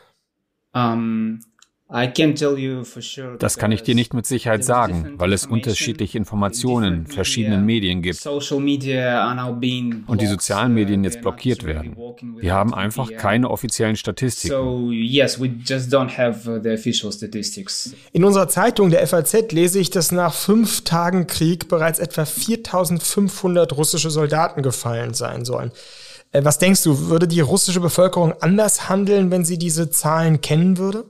Um, 0.73 1.41
das 3.39 3.57
kann 3.57 3.71
ich 3.71 3.81
dir 3.81 3.95
nicht 3.95 4.13
mit 4.13 4.27
Sicherheit 4.27 4.63
sagen, 4.63 5.15
weil 5.17 5.33
es 5.33 5.47
unterschiedliche 5.47 6.19
Informationen 6.19 6.93
in 6.93 7.07
verschiedenen 7.07 7.65
Medien 7.65 8.03
gibt 8.03 8.23
und 8.27 10.21
die 10.21 10.27
sozialen 10.27 10.75
Medien 10.75 11.03
jetzt 11.03 11.21
blockiert 11.21 11.65
werden. 11.65 11.97
Wir 12.37 12.53
haben 12.53 12.75
einfach 12.75 13.11
keine 13.11 13.49
offiziellen 13.49 13.95
Statistiken. 13.95 14.55
Uh, 14.55 14.91
in 18.11 18.23
unserer 18.23 18.47
Zeitung, 18.49 18.91
der 18.91 19.07
FAZ, 19.07 19.51
lese 19.51 19.79
ich, 19.79 19.89
dass 19.89 20.11
nach 20.11 20.35
fünf 20.35 20.83
Tagen 20.83 21.25
Krieg 21.25 21.69
bereits 21.69 21.97
etwa 21.97 22.25
4500 22.25 23.75
russische 23.75 24.11
Soldaten 24.11 24.61
gefallen 24.61 25.15
sein 25.15 25.43
sollen. 25.43 25.71
Äh, 26.31 26.43
was 26.43 26.59
denkst 26.59 26.83
du, 26.83 27.07
würde 27.07 27.27
die 27.27 27.39
russische 27.39 27.79
Bevölkerung 27.79 28.33
anders 28.41 28.89
handeln, 28.89 29.31
wenn 29.31 29.43
sie 29.43 29.57
diese 29.57 29.89
Zahlen 29.89 30.41
kennen 30.41 30.77
würde? 30.77 31.05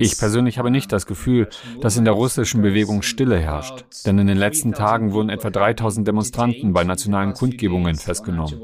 Ich 0.00 0.18
persönlich 0.18 0.58
habe 0.58 0.70
nicht 0.70 0.92
das 0.92 1.06
Gefühl, 1.06 1.48
dass 1.80 1.96
in 1.96 2.04
der 2.04 2.14
russischen 2.14 2.62
Bewegung 2.62 3.02
Stille 3.02 3.38
herrscht, 3.38 3.84
denn 4.06 4.18
in 4.18 4.26
den 4.26 4.36
letzten 4.36 4.72
Tagen 4.72 5.12
wurden 5.12 5.28
etwa 5.28 5.50
3000 5.50 6.06
Demonstranten 6.06 6.72
bei 6.72 6.84
nationalen 6.84 7.34
Kundgebungen 7.34 7.96
festgenommen. 7.96 8.60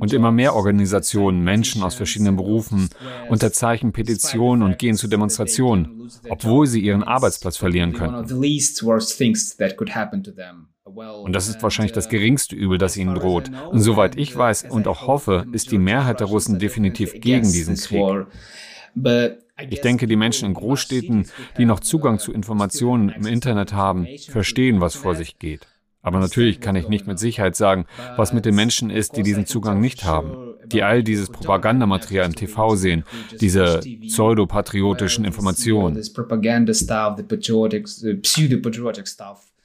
Und 0.00 0.12
immer 0.12 0.30
mehr 0.30 0.54
Organisationen, 0.54 1.42
Menschen 1.42 1.82
aus 1.82 1.96
verschiedenen 1.96 2.36
Berufen 2.36 2.90
unterzeichnen 3.28 3.92
Petitionen 3.92 4.62
und 4.62 4.78
gehen 4.78 4.94
zu 4.94 5.08
Demonstrationen, 5.08 6.08
obwohl 6.28 6.68
sie 6.68 6.80
ihren 6.80 7.02
Arbeitsplatz 7.02 7.56
verlieren 7.56 7.92
könnten. 7.92 8.28
Und 11.22 11.32
das 11.32 11.48
ist 11.48 11.62
wahrscheinlich 11.62 11.92
das 11.92 12.08
geringste 12.08 12.56
Übel, 12.56 12.78
das 12.78 12.96
ihnen 12.96 13.14
droht. 13.14 13.50
Und 13.70 13.80
soweit 13.80 14.16
ich 14.16 14.36
weiß 14.36 14.66
und 14.70 14.88
auch 14.88 15.06
hoffe, 15.06 15.46
ist 15.52 15.70
die 15.70 15.78
Mehrheit 15.78 16.20
der 16.20 16.26
Russen 16.26 16.58
definitiv 16.58 17.12
gegen 17.20 17.50
diesen 17.50 17.76
Krieg. 17.76 18.26
Ich 19.70 19.80
denke, 19.80 20.06
die 20.06 20.16
Menschen 20.16 20.46
in 20.46 20.54
Großstädten, 20.54 21.26
die 21.56 21.64
noch 21.64 21.80
Zugang 21.80 22.18
zu 22.18 22.32
Informationen 22.32 23.08
im 23.08 23.26
Internet 23.26 23.72
haben, 23.72 24.06
verstehen, 24.28 24.80
was 24.80 24.94
vor 24.94 25.14
sich 25.14 25.38
geht. 25.38 25.66
Aber 26.00 26.20
natürlich 26.20 26.60
kann 26.60 26.76
ich 26.76 26.88
nicht 26.88 27.06
mit 27.06 27.18
Sicherheit 27.18 27.56
sagen, 27.56 27.86
was 28.16 28.32
mit 28.32 28.44
den 28.44 28.54
Menschen 28.54 28.88
ist, 28.88 29.16
die 29.16 29.24
diesen 29.24 29.46
Zugang 29.46 29.80
nicht 29.80 30.04
haben, 30.04 30.54
die 30.66 30.82
all 30.82 31.02
dieses 31.02 31.28
Propagandamaterial 31.28 32.26
im 32.26 32.34
TV 32.36 32.76
sehen, 32.76 33.04
diese 33.40 33.80
pseudopatriotischen 33.80 35.24
Informationen. 35.24 36.00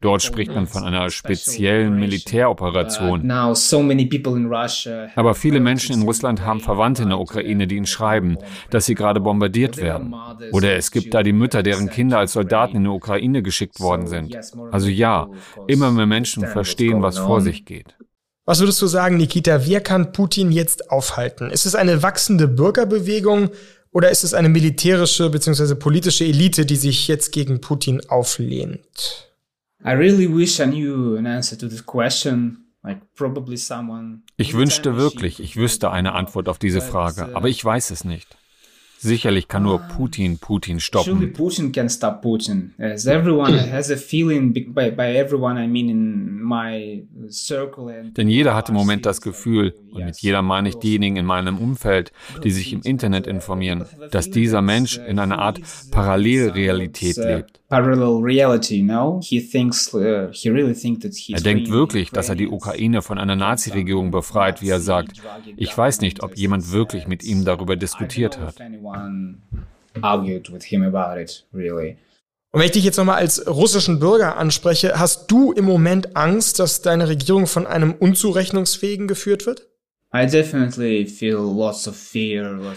Dort 0.00 0.22
spricht 0.22 0.54
man 0.54 0.68
von 0.68 0.84
einer 0.84 1.10
speziellen 1.10 1.98
Militäroperation. 1.98 3.28
Aber 5.16 5.34
viele 5.34 5.60
Menschen 5.60 5.94
in 5.94 6.02
Russland 6.02 6.42
haben 6.42 6.60
Verwandte 6.60 7.02
in 7.02 7.08
der 7.08 7.18
Ukraine, 7.18 7.66
die 7.66 7.76
ihnen 7.76 7.86
schreiben, 7.86 8.38
dass 8.70 8.86
sie 8.86 8.94
gerade 8.94 9.18
bombardiert 9.18 9.76
werden. 9.76 10.14
Oder 10.52 10.76
es 10.76 10.92
gibt 10.92 11.14
da 11.14 11.24
die 11.24 11.32
Mütter, 11.32 11.64
deren 11.64 11.90
Kinder 11.90 12.18
als 12.18 12.34
Soldaten 12.34 12.76
in 12.76 12.84
die 12.84 12.90
Ukraine 12.90 13.42
geschickt 13.42 13.80
worden 13.80 14.06
sind. 14.06 14.38
Also 14.70 14.88
ja, 14.88 15.28
immer 15.66 15.90
mehr 15.90 16.06
Menschen 16.06 16.46
verstehen, 16.46 17.02
was 17.02 17.18
vor 17.18 17.40
sich 17.40 17.64
geht. 17.64 17.96
Was 18.44 18.60
würdest 18.60 18.80
du 18.80 18.86
sagen, 18.86 19.16
Nikita, 19.16 19.66
wer 19.66 19.80
kann 19.80 20.12
Putin 20.12 20.52
jetzt 20.52 20.90
aufhalten? 20.90 21.50
Ist 21.50 21.66
es 21.66 21.74
eine 21.74 22.02
wachsende 22.02 22.48
Bürgerbewegung 22.48 23.50
oder 23.90 24.10
ist 24.10 24.24
es 24.24 24.32
eine 24.32 24.48
militärische 24.48 25.28
bzw. 25.28 25.74
politische 25.74 26.24
Elite, 26.24 26.64
die 26.64 26.76
sich 26.76 27.08
jetzt 27.08 27.32
gegen 27.32 27.60
Putin 27.60 28.00
auflehnt? 28.08 29.27
Ich 34.36 34.54
wünschte 34.54 34.96
wirklich, 34.96 35.40
ich 35.40 35.56
wüsste 35.56 35.90
eine 35.90 36.12
Antwort 36.12 36.48
auf 36.48 36.58
diese 36.58 36.80
Frage, 36.80 37.36
aber 37.36 37.48
ich 37.48 37.64
weiß 37.64 37.90
es 37.90 38.04
nicht. 38.04 38.36
Sicherlich 39.00 39.46
kann 39.46 39.62
nur 39.62 39.78
Putin 39.78 40.38
Putin 40.38 40.80
stoppen. 40.80 41.32
Putin 41.32 41.70
can 41.70 41.88
stop 41.88 42.20
Putin. 42.20 42.74
As 42.78 43.06
everyone 43.06 43.56
has 43.72 43.92
a 43.92 43.96
feeling 43.96 44.52
by, 44.52 44.90
by 44.90 45.16
everyone 45.16 45.56
I 45.62 45.68
mean 45.68 45.88
in 45.88 46.42
my 46.42 47.06
circle 47.30 48.12
Denn 48.16 48.28
jeder 48.28 48.56
hat 48.56 48.70
im 48.70 48.74
Moment 48.74 49.06
das 49.06 49.20
Gefühl, 49.20 49.72
und 49.98 50.06
mit 50.06 50.18
jeder 50.18 50.42
meine 50.42 50.68
ich 50.68 50.76
diejenigen 50.76 51.16
in 51.16 51.26
meinem 51.26 51.58
Umfeld, 51.58 52.12
die 52.44 52.50
sich 52.50 52.72
im 52.72 52.82
Internet 52.82 53.26
informieren, 53.26 53.84
dass 54.10 54.30
dieser 54.30 54.62
Mensch 54.62 54.98
in 54.98 55.18
einer 55.18 55.38
Art 55.38 55.60
Parallelrealität 55.90 57.16
lebt. 57.16 57.60
Uh, 57.70 57.74
er 61.34 61.40
denkt 61.40 61.70
wirklich, 61.70 62.10
dass 62.10 62.28
er 62.28 62.34
die 62.34 62.48
Ukraine 62.48 63.02
von 63.02 63.18
einer 63.18 63.36
Nazi-Regierung 63.36 64.10
befreit, 64.10 64.62
wie 64.62 64.70
er 64.70 64.80
sagt. 64.80 65.20
Ich 65.56 65.76
weiß 65.76 66.00
nicht, 66.00 66.22
ob 66.22 66.36
jemand 66.36 66.72
wirklich 66.72 67.06
mit 67.06 67.22
ihm 67.24 67.44
darüber 67.44 67.76
diskutiert 67.76 68.38
hat. 68.38 68.54
Und 72.50 72.60
wenn 72.60 72.66
ich 72.66 72.72
dich 72.72 72.84
jetzt 72.84 72.96
nochmal 72.96 73.16
als 73.16 73.46
russischen 73.46 74.00
Bürger 74.00 74.38
anspreche, 74.38 74.98
hast 74.98 75.30
du 75.30 75.52
im 75.52 75.66
Moment 75.66 76.16
Angst, 76.16 76.58
dass 76.58 76.80
deine 76.80 77.08
Regierung 77.08 77.46
von 77.46 77.66
einem 77.66 77.92
Unzurechnungsfähigen 77.92 79.06
geführt 79.06 79.44
wird? 79.44 79.68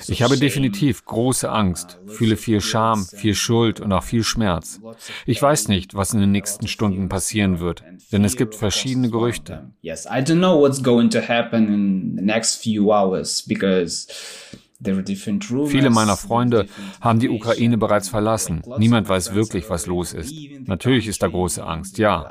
Ich 0.10 0.22
habe 0.22 0.38
definitiv 0.38 1.06
große 1.06 1.50
Angst, 1.50 1.98
fühle 2.06 2.36
viel 2.36 2.60
Scham, 2.60 3.06
viel 3.06 3.36
Schuld 3.36 3.80
und 3.80 3.94
auch 3.94 4.04
viel 4.04 4.24
Schmerz. 4.24 4.82
Ich 5.26 5.42
weiß 5.42 5.70
nicht, 5.70 5.96
was 5.96 6.14
in 6.14 6.20
den 6.20 6.32
nächsten 6.32 6.68
Stunden 6.68 7.08
passieren 7.08 7.62
wird, 7.62 7.84
denn 8.12 8.26
es 8.26 8.36
gibt 8.36 8.56
verschiedene 8.56 9.10
Gerüchte. 9.10 9.72
Viele 15.68 15.90
meiner 15.92 16.18
Freunde 16.18 16.66
haben 17.00 17.20
die 17.20 17.30
Ukraine 17.30 17.78
bereits 17.78 18.10
verlassen. 18.10 18.62
Niemand 18.78 19.08
weiß 19.08 19.34
wirklich, 19.36 19.70
was 19.70 19.86
los 19.86 20.12
ist. 20.14 20.34
Natürlich 20.66 21.08
ist 21.08 21.22
da 21.24 21.28
große 21.28 21.64
Angst, 21.64 21.98
ja. 21.98 22.24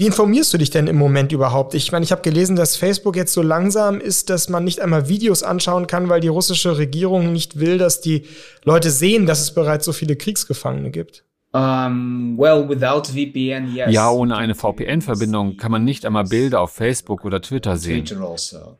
Wie 0.00 0.06
informierst 0.06 0.54
du 0.54 0.56
dich 0.56 0.70
denn 0.70 0.86
im 0.86 0.96
Moment 0.96 1.30
überhaupt? 1.30 1.74
Ich 1.74 1.92
meine, 1.92 2.06
ich 2.06 2.10
habe 2.10 2.22
gelesen, 2.22 2.56
dass 2.56 2.74
Facebook 2.74 3.16
jetzt 3.16 3.34
so 3.34 3.42
langsam 3.42 4.00
ist, 4.00 4.30
dass 4.30 4.48
man 4.48 4.64
nicht 4.64 4.80
einmal 4.80 5.10
Videos 5.10 5.42
anschauen 5.42 5.86
kann, 5.86 6.08
weil 6.08 6.22
die 6.22 6.28
russische 6.28 6.78
Regierung 6.78 7.34
nicht 7.34 7.60
will, 7.60 7.76
dass 7.76 8.00
die 8.00 8.22
Leute 8.64 8.90
sehen, 8.90 9.26
dass 9.26 9.42
es 9.42 9.52
bereits 9.52 9.84
so 9.84 9.92
viele 9.92 10.16
Kriegsgefangene 10.16 10.90
gibt. 10.90 11.24
Um, 11.52 12.38
well, 12.38 12.66
VPN, 12.66 13.74
yes. 13.74 13.92
Ja, 13.92 14.10
ohne 14.10 14.38
eine 14.38 14.54
VPN-Verbindung 14.54 15.58
kann 15.58 15.70
man 15.70 15.84
nicht 15.84 16.06
einmal 16.06 16.24
Bilder 16.24 16.62
auf 16.62 16.70
Facebook 16.70 17.26
oder 17.26 17.42
Twitter 17.42 17.76
sehen. 17.76 18.06
Also. 18.22 18.76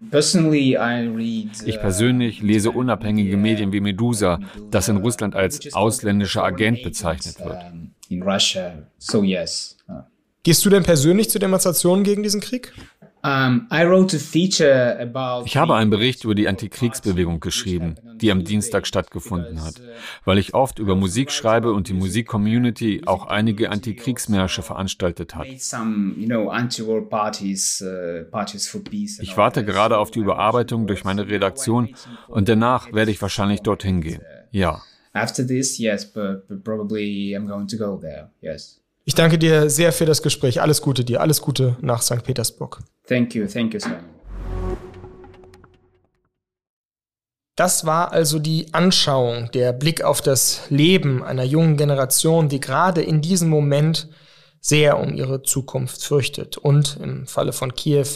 Ich 1.66 1.76
uh, 1.76 1.80
persönlich 1.80 2.40
lese 2.40 2.70
unabhängige 2.70 3.36
Medien 3.36 3.72
wie 3.72 3.80
Medusa, 3.80 4.40
das 4.70 4.88
in 4.88 4.96
Russland 4.96 5.34
als 5.34 5.74
ausländischer 5.74 6.44
Agent 6.44 6.82
bezeichnet 6.82 7.40
wird. 7.44 7.58
Gehst 10.42 10.64
du 10.64 10.70
denn 10.70 10.84
persönlich 10.84 11.28
zu 11.28 11.38
Demonstrationen 11.38 12.02
gegen 12.02 12.22
diesen 12.22 12.40
Krieg? 12.40 12.72
Ich 13.22 13.26
habe 15.56 15.74
einen 15.74 15.90
Bericht 15.90 16.24
über 16.24 16.34
die 16.34 16.48
Antikriegsbewegung 16.48 17.40
geschrieben, 17.40 17.96
die 18.16 18.32
am 18.32 18.44
Dienstag 18.44 18.86
stattgefunden 18.86 19.62
hat, 19.62 19.74
weil 20.24 20.38
ich 20.38 20.54
oft 20.54 20.78
über 20.78 20.96
Musik 20.96 21.30
schreibe 21.30 21.74
und 21.74 21.88
die 21.88 21.92
Musikcommunity 21.92 23.02
auch 23.04 23.26
einige 23.26 23.68
Antikriegsmärsche 23.70 24.62
veranstaltet 24.62 25.34
hat. 25.34 25.46
Ich 25.48 25.70
warte 29.36 29.64
gerade 29.66 29.98
auf 29.98 30.10
die 30.10 30.20
Überarbeitung 30.20 30.86
durch 30.86 31.04
meine 31.04 31.28
Redaktion 31.28 31.94
und 32.28 32.48
danach 32.48 32.90
werde 32.94 33.10
ich 33.10 33.20
wahrscheinlich 33.20 33.60
dorthin 33.60 34.00
gehen. 34.00 34.22
Ja. 34.50 34.80
After 35.12 35.46
this, 35.46 35.76
yes, 35.76 36.10
but, 36.10 36.48
but 36.48 36.64
probably 36.64 37.36
I'm 37.36 37.46
going 37.46 37.66
to 37.66 37.76
go 37.76 37.98
there. 37.98 38.30
Yes. 38.40 38.79
Ich 39.04 39.14
danke 39.14 39.38
dir 39.38 39.70
sehr 39.70 39.92
für 39.92 40.04
das 40.04 40.22
Gespräch. 40.22 40.60
Alles 40.60 40.82
Gute 40.82 41.04
dir. 41.04 41.20
Alles 41.20 41.40
Gute 41.40 41.76
nach 41.80 42.02
St. 42.02 42.22
Petersburg. 42.22 42.80
Thank 43.06 43.34
you. 43.34 43.46
Thank 43.46 43.74
you, 43.74 43.80
Simon. 43.80 43.98
Das 47.56 47.84
war 47.84 48.12
also 48.12 48.38
die 48.38 48.72
Anschauung, 48.72 49.50
der 49.52 49.72
Blick 49.72 50.02
auf 50.02 50.22
das 50.22 50.62
Leben 50.70 51.22
einer 51.22 51.44
jungen 51.44 51.76
Generation, 51.76 52.48
die 52.48 52.60
gerade 52.60 53.02
in 53.02 53.20
diesem 53.20 53.50
Moment 53.50 54.08
sehr 54.60 54.98
um 54.98 55.14
ihre 55.14 55.42
Zukunft 55.42 56.02
fürchtet 56.04 56.56
und 56.56 56.98
im 57.02 57.26
Falle 57.26 57.52
von 57.52 57.74
Kiew 57.74 58.06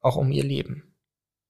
auch 0.00 0.16
um 0.16 0.30
ihr 0.30 0.44
Leben. 0.44 0.94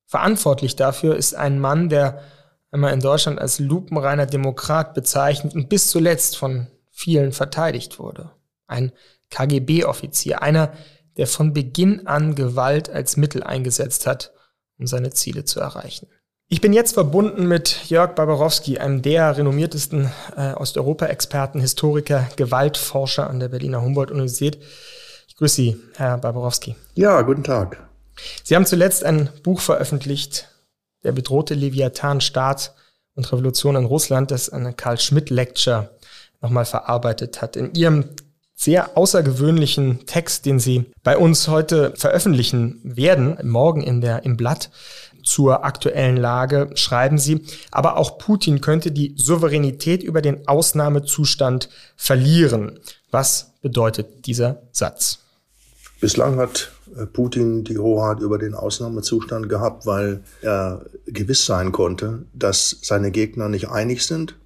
Verantwortlich 0.07 0.77
dafür 0.77 1.17
ist 1.17 1.35
ein 1.35 1.59
Mann, 1.59 1.89
der 1.89 2.23
einmal 2.71 2.93
in 2.93 3.01
Deutschland 3.01 3.41
als 3.41 3.59
lupenreiner 3.59 4.27
Demokrat 4.27 4.95
bezeichnet 4.95 5.55
und 5.55 5.69
bis 5.69 5.89
zuletzt 5.89 6.37
von 6.37 6.67
vielen 6.91 7.33
verteidigt 7.33 7.99
wurde 7.99 8.31
ein 8.73 8.93
KGB-Offizier, 9.31 10.43
einer, 10.43 10.73
der 11.17 11.27
von 11.27 11.53
Beginn 11.53 12.07
an 12.07 12.35
Gewalt 12.35 12.91
als 12.91 13.17
Mittel 13.17 13.43
eingesetzt 13.43 14.07
hat, 14.07 14.33
um 14.79 14.87
seine 14.87 15.11
Ziele 15.11 15.45
zu 15.45 15.61
erreichen. 15.61 16.09
Ich 16.49 16.61
bin 16.61 16.75
jetzt 16.75 16.93
verbunden 16.93 17.47
mit 17.47 17.89
Jörg 17.89 18.15
Barbarowski, 18.15 18.79
einem 18.79 19.01
der 19.01 19.39
renommiertesten 19.39 20.11
äh, 20.37 20.53
Osteuropa-Experten, 20.53 21.61
Historiker, 21.61 22.29
Gewaltforscher 22.37 23.29
an 23.31 23.41
der 23.41 23.49
Berliner 23.49 23.81
Humboldt-Universität. 23.81 24.59
Ich 25.29 25.37
grüße 25.37 25.55
Sie, 25.55 25.77
Herr 25.97 26.19
Barbarowski. 26.19 26.77
Ja, 26.95 27.23
guten 27.23 27.43
Tag. 27.43 27.89
Sie 28.45 28.55
haben 28.55 28.67
zuletzt 28.67 29.03
ein 29.03 29.31
Buch 29.43 29.61
veröffentlicht, 29.61 30.49
Der 31.05 31.13
bedrohte 31.13 31.55
Leviathan, 31.55 32.21
Staat 32.21 32.75
und 33.15 33.33
Revolution 33.33 33.77
in 33.77 33.87
Russland, 33.87 34.31
das 34.31 34.51
eine 34.51 34.75
Karl 34.75 35.01
Schmidt-Lecture 35.01 35.89
nochmal 36.43 36.67
verarbeitet 36.67 37.41
hat. 37.41 37.57
In 37.57 37.73
Ihrem 37.75 38.11
sehr 38.55 38.97
außergewöhnlichen 38.97 40.07
Text, 40.07 40.47
den 40.47 40.59
Sie 40.59 40.87
bei 41.03 41.17
uns 41.17 41.49
heute 41.49 41.95
veröffentlichen 41.97 42.81
werden, 42.85 43.39
morgen 43.43 43.83
in 43.83 44.01
der, 44.01 44.25
im 44.25 44.37
Blatt 44.37 44.71
zur 45.25 45.65
aktuellen 45.65 46.17
Lage, 46.17 46.71
schreiben 46.75 47.19
Sie, 47.19 47.45
aber 47.71 47.97
auch 47.97 48.19
Putin 48.19 48.61
könnte 48.61 48.91
die 48.91 49.15
Souveränität 49.17 50.03
über 50.03 50.21
den 50.23 50.49
Ausnahmezustand 50.49 51.69
verlieren. 51.97 52.79
Was 53.11 53.53
bedeutet 53.63 54.27
dieser 54.27 54.63
Satz? 54.73 55.19
Bislang 56.01 56.39
hat 56.39 56.73
äh, 56.97 57.07
Putin 57.07 57.63
die 57.63 57.79
Hoheit 57.79 58.21
über 58.21 58.39
den 58.39 58.55
Ausnahmezustand 58.55 59.49
gehabt, 59.49 59.87
weil 59.87 60.25
er 60.41 60.85
gewiss 61.07 61.47
sein 61.47 61.71
konnte, 61.71 62.25
dass 62.33 62.79
seine 62.83 63.13
Gegner 63.13 63.49
nicht 63.49 63.69
einig 63.69 64.05
sind 64.05 64.37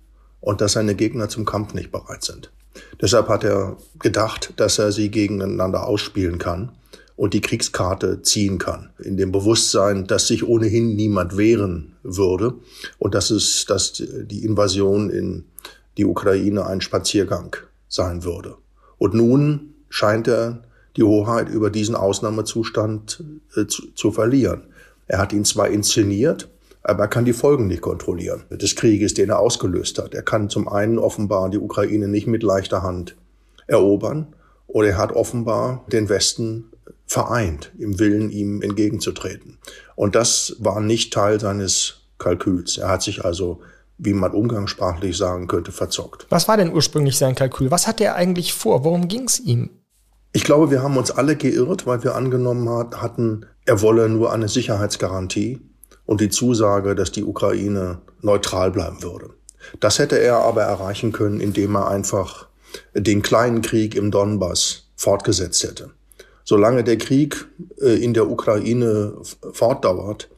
und 0.40 0.60
dass 0.60 0.72
seine 0.72 0.94
Gegner 0.94 1.30
zum 1.30 1.46
Kampf 1.46 1.72
nicht 1.72 1.90
bereit 1.90 2.24
sind. 2.24 2.52
Deshalb 3.00 3.28
hat 3.28 3.44
er 3.44 3.76
gedacht, 3.98 4.52
dass 4.56 4.78
er 4.78 4.92
sie 4.92 5.10
gegeneinander 5.10 5.86
ausspielen 5.86 6.38
kann 6.38 6.72
und 7.16 7.34
die 7.34 7.40
Kriegskarte 7.40 8.22
ziehen 8.22 8.58
kann. 8.58 8.90
In 8.98 9.16
dem 9.16 9.32
Bewusstsein, 9.32 10.06
dass 10.06 10.28
sich 10.28 10.46
ohnehin 10.46 10.94
niemand 10.96 11.36
wehren 11.36 11.96
würde 12.02 12.54
und 12.98 13.14
dass 13.14 13.30
es, 13.30 13.64
dass 13.66 13.94
die 13.94 14.44
Invasion 14.44 15.10
in 15.10 15.44
die 15.96 16.04
Ukraine 16.04 16.66
ein 16.66 16.80
Spaziergang 16.80 17.56
sein 17.88 18.24
würde. 18.24 18.56
Und 18.98 19.14
nun 19.14 19.74
scheint 19.88 20.28
er 20.28 20.62
die 20.96 21.02
Hoheit 21.02 21.48
über 21.48 21.70
diesen 21.70 21.94
Ausnahmezustand 21.94 23.22
äh, 23.54 23.66
zu, 23.66 23.92
zu 23.94 24.12
verlieren. 24.12 24.62
Er 25.06 25.18
hat 25.18 25.32
ihn 25.32 25.44
zwar 25.44 25.68
inszeniert, 25.68 26.48
aber 26.86 27.04
er 27.04 27.08
kann 27.08 27.24
die 27.24 27.32
Folgen 27.32 27.66
nicht 27.66 27.82
kontrollieren 27.82 28.44
des 28.50 28.76
Krieges, 28.76 29.14
den 29.14 29.30
er 29.30 29.40
ausgelöst 29.40 29.98
hat. 29.98 30.14
Er 30.14 30.22
kann 30.22 30.48
zum 30.48 30.68
einen 30.68 30.98
offenbar 30.98 31.50
die 31.50 31.58
Ukraine 31.58 32.08
nicht 32.08 32.26
mit 32.26 32.42
leichter 32.42 32.82
Hand 32.82 33.16
erobern 33.66 34.34
oder 34.66 34.88
er 34.88 34.98
hat 34.98 35.12
offenbar 35.12 35.84
den 35.90 36.08
Westen 36.08 36.70
vereint 37.06 37.72
im 37.78 37.98
Willen, 37.98 38.30
ihm 38.30 38.62
entgegenzutreten. 38.62 39.58
Und 39.94 40.14
das 40.14 40.56
war 40.58 40.80
nicht 40.80 41.12
Teil 41.12 41.40
seines 41.40 42.08
Kalküls. 42.18 42.78
Er 42.78 42.88
hat 42.88 43.02
sich 43.02 43.24
also, 43.24 43.60
wie 43.98 44.12
man 44.12 44.32
umgangssprachlich 44.32 45.16
sagen 45.16 45.48
könnte, 45.48 45.72
verzockt. 45.72 46.26
Was 46.30 46.48
war 46.48 46.56
denn 46.56 46.72
ursprünglich 46.72 47.18
sein 47.18 47.34
Kalkül? 47.34 47.70
Was 47.70 47.86
hatte 47.86 48.04
er 48.04 48.14
eigentlich 48.14 48.52
vor? 48.52 48.84
Worum 48.84 49.08
ging 49.08 49.24
es 49.24 49.40
ihm? 49.40 49.70
Ich 50.32 50.44
glaube, 50.44 50.70
wir 50.70 50.82
haben 50.82 50.96
uns 50.96 51.10
alle 51.10 51.36
geirrt, 51.36 51.86
weil 51.86 52.04
wir 52.04 52.14
angenommen 52.14 52.68
hatten, 52.68 53.46
er 53.64 53.80
wolle 53.82 54.08
nur 54.08 54.32
eine 54.32 54.48
Sicherheitsgarantie 54.48 55.60
und 56.06 56.20
die 56.20 56.30
Zusage, 56.30 56.94
dass 56.94 57.12
die 57.12 57.24
Ukraine 57.24 57.98
neutral 58.22 58.70
bleiben 58.70 59.02
würde. 59.02 59.30
Das 59.80 59.98
hätte 59.98 60.18
er 60.18 60.36
aber 60.36 60.62
erreichen 60.62 61.12
können, 61.12 61.40
indem 61.40 61.76
er 61.76 61.88
einfach 61.88 62.48
den 62.94 63.22
kleinen 63.22 63.62
Krieg 63.62 63.94
im 63.94 64.10
Donbass 64.10 64.84
fortgesetzt 64.96 65.62
hätte. 65.64 65.90
Solange 66.44 66.84
der 66.84 66.98
Krieg 66.98 67.46
äh, 67.80 68.02
in 68.02 68.14
der 68.14 68.30
Ukraine 68.30 69.14
fortdauert, 69.52 70.28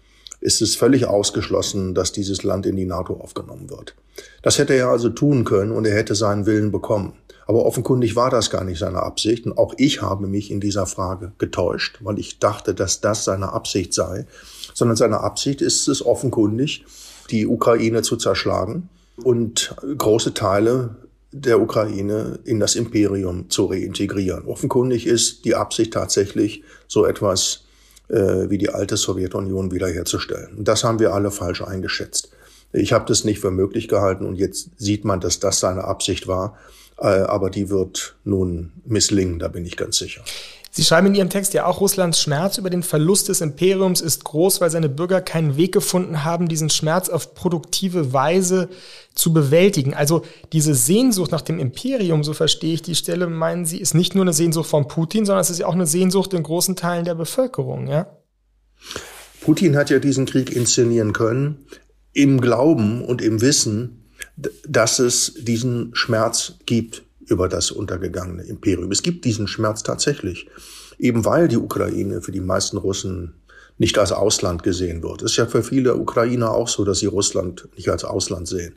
ist 0.41 0.63
es 0.63 0.77
völlig 0.77 1.07
ausgeschlossen, 1.07 1.95
dass 1.95 2.13
dieses 2.13 2.43
Land 2.45 2.65
in 2.65 2.77
die 2.77 2.87
NATO 2.87 3.15
aufgenommen 3.15 3.71
wird. 3.71 3.95
Das 4.43 4.59
hätte 4.59 4.75
er 4.75 4.89
also 4.89 5.11
tun 5.11 5.45
können 5.45 5.73
und 5.73 5.85
er 5.85 5.95
hätte 5.95 6.15
seinen 6.15 6.47
Willen 6.47 6.71
bekommen. 6.71 7.15
Aber 7.47 7.65
offenkundig 7.65 8.15
war 8.15 8.31
das 8.31 8.51
gar 8.51 8.63
nicht 8.63 8.79
seine 8.79 9.03
Absicht. 9.03 9.47
Und 9.47 9.57
auch 9.57 9.75
ich 9.79 10.03
habe 10.03 10.27
mich 10.27 10.51
in 10.51 10.61
dieser 10.61 10.87
Frage 10.87 11.33
getäuscht, 11.39 11.99
weil 12.03 12.19
ich 12.19 12.39
dachte, 12.39 12.75
dass 12.75 13.01
das 13.01 13.25
seine 13.25 13.53
Absicht 13.53 13.95
sei 13.95 14.27
sondern 14.79 14.97
seine 14.97 15.21
Absicht 15.21 15.61
ist 15.61 15.89
es 15.89 16.07
offenkundig, 16.07 16.85
die 17.31 17.49
Ukraine 17.49 18.03
zu 18.03 18.17
zerschlagen 18.17 18.89
und 19.17 19.75
große 19.83 20.35
Teile 20.35 20.95
der 21.33 21.61
Ukraine 21.61 22.39
in 22.45 22.61
das 22.61 22.77
Imperium 22.77 23.51
zu 23.51 23.65
reintegrieren. 23.67 24.47
Offenkundig 24.47 25.05
ist 25.09 25.45
die 25.45 25.57
Absicht 25.57 25.95
tatsächlich, 25.95 26.63
so 26.87 27.05
etwas 27.07 27.65
äh, 28.07 28.49
wie 28.51 28.57
die 28.57 28.71
alte 28.71 28.97
Sowjetunion 28.97 29.73
wiederherzustellen. 29.73 30.59
Und 30.59 30.69
das 30.69 30.85
haben 30.85 31.01
wir 31.01 31.13
alle 31.13 31.33
falsch 31.33 31.61
eingeschätzt. 31.61 32.31
Ich 32.73 32.93
habe 32.93 33.05
das 33.09 33.25
nicht 33.25 33.41
für 33.41 33.51
möglich 33.51 33.89
gehalten 33.89 34.25
und 34.25 34.37
jetzt 34.37 34.71
sieht 34.77 35.05
man, 35.05 35.19
dass 35.19 35.41
das 35.41 35.59
seine 35.59 35.85
Absicht 35.85 36.29
war. 36.29 36.57
Äh, 36.99 37.07
aber 37.07 37.51
die 37.51 37.69
wird 37.69 38.15
nun 38.23 38.73
misslingen, 38.85 39.41
da 39.41 39.49
bin 39.49 39.67
ich 39.67 39.77
ganz 39.77 39.99
sicher. 39.99 40.23
Sie 40.71 40.85
schreiben 40.85 41.09
in 41.09 41.15
Ihrem 41.15 41.31
Text 41.31 41.55
ja 41.55 41.67
auch, 41.67 41.81
Russlands 41.81 42.21
Schmerz 42.21 42.59
über 42.59 42.71
den 42.71 42.83
Verlust 42.83 43.29
des 43.29 43.41
Imperiums 43.41 44.01
ist 44.01 44.25
groß, 44.25 44.61
weil 44.61 44.71
seine 44.71 44.89
Bürger 44.89 45.21
keinen 45.21 45.57
Weg 45.57 45.73
gefunden 45.73 46.25
haben, 46.25 46.49
diesen 46.49 46.71
Schmerz 46.71 47.09
auf 47.09 47.35
produktive 47.35 48.13
Weise 48.13 48.69
zu 49.15 49.33
bewältigen. 49.33 49.95
Also 49.95 50.23
diese 50.53 50.75
Sehnsucht 50.75 51.33
nach 51.33 51.41
dem 51.41 51.59
Imperium, 51.59 52.23
so 52.23 52.35
verstehe 52.35 52.75
ich 52.75 52.83
die 52.83 52.95
Stelle, 52.95 53.27
meinen 53.27 53.67
Sie, 53.67 53.79
ist 53.79 53.95
nicht 53.95 54.15
nur 54.15 54.25
eine 54.25 54.33
Sehnsucht 54.33 54.69
von 54.69 54.89
Putin, 54.89 55.25
sondern 55.25 55.41
es 55.41 55.51
ist 55.51 55.59
ja 55.59 55.67
auch 55.67 55.75
eine 55.75 55.87
Sehnsucht 55.87 56.35
in 56.35 56.43
großen 56.43 56.77
Teilen 56.77 57.05
der 57.05 57.15
Bevölkerung, 57.15 57.89
ja? 57.89 58.07
Putin 59.41 59.77
hat 59.77 59.91
ja 59.91 59.99
diesen 59.99 60.27
Krieg 60.27 60.55
inszenieren 60.55 61.13
können, 61.13 61.67
im 62.13 62.41
Glauben 62.41 63.05
und 63.05 63.23
im 63.23 63.41
Wissen, 63.41 64.05
dass 64.37 64.99
es 64.99 65.35
diesen 65.41 65.91
Schmerz 65.95 66.55
gibt 66.67 67.03
über 67.29 67.49
das 67.49 67.71
untergegangene 67.71 68.43
Imperium. 68.45 68.91
Es 68.91 69.03
gibt 69.03 69.25
diesen 69.25 69.49
Schmerz 69.49 69.83
tatsächlich, 69.83 70.49
eben 70.99 71.25
weil 71.25 71.49
die 71.49 71.57
Ukraine 71.57 72.23
für 72.23 72.33
die 72.33 72.41
meisten 72.41 72.77
Russen 72.77 73.35
nicht 73.79 73.99
als 73.99 74.13
Ausland 74.13 74.63
gesehen 74.63 75.03
wird. 75.03 75.23
Es 75.23 75.33
ist 75.33 75.37
ja 75.37 75.47
für 75.47 75.63
viele 75.63 75.97
Ukrainer 75.97 76.53
auch 76.53 76.69
so, 76.69 76.85
dass 76.85 76.99
sie 76.99 77.07
Russland 77.07 77.69
nicht 77.77 77.89
als 77.89 78.05
Ausland 78.05 78.49
sehen. 78.49 78.75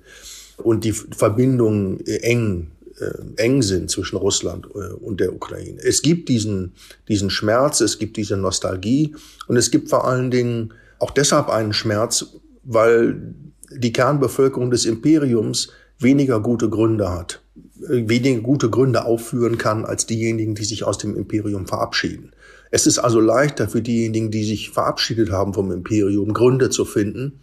Und 0.57 0.83
die 0.83 0.91
Verbindungen 0.91 2.05
eng, 2.05 2.71
äh, 2.99 3.11
eng 3.37 3.63
sind 3.63 3.89
zwischen 3.89 4.17
Russland 4.17 4.67
äh, 4.75 4.93
und 4.93 5.19
der 5.19 5.33
Ukraine. 5.33 5.81
Es 5.81 6.03
gibt 6.03 6.29
diesen, 6.29 6.73
diesen 7.07 7.31
Schmerz, 7.31 7.81
es 7.81 7.97
gibt 7.97 8.15
diese 8.17 8.37
Nostalgie 8.37 9.15
und 9.47 9.57
es 9.57 9.71
gibt 9.71 9.89
vor 9.89 10.07
allen 10.07 10.29
Dingen 10.29 10.73
auch 10.99 11.11
deshalb 11.11 11.49
einen 11.49 11.73
Schmerz, 11.73 12.27
weil 12.63 13.33
die 13.71 13.91
Kernbevölkerung 13.91 14.69
des 14.69 14.85
Imperiums 14.85 15.69
weniger 15.97 16.39
gute 16.39 16.69
Gründe 16.69 17.09
hat, 17.09 17.41
weniger 17.87 18.41
gute 18.41 18.69
Gründe 18.69 19.05
aufführen 19.05 19.57
kann 19.57 19.85
als 19.85 20.05
diejenigen, 20.05 20.55
die 20.55 20.65
sich 20.65 20.83
aus 20.83 20.97
dem 20.97 21.15
Imperium 21.15 21.67
verabschieden. 21.67 22.31
Es 22.71 22.87
ist 22.87 22.99
also 22.99 23.19
leichter 23.19 23.67
für 23.67 23.81
diejenigen, 23.81 24.31
die 24.31 24.43
sich 24.43 24.69
verabschiedet 24.69 25.31
haben 25.31 25.53
vom 25.53 25.71
Imperium, 25.71 26.33
Gründe 26.33 26.69
zu 26.69 26.85
finden, 26.85 27.39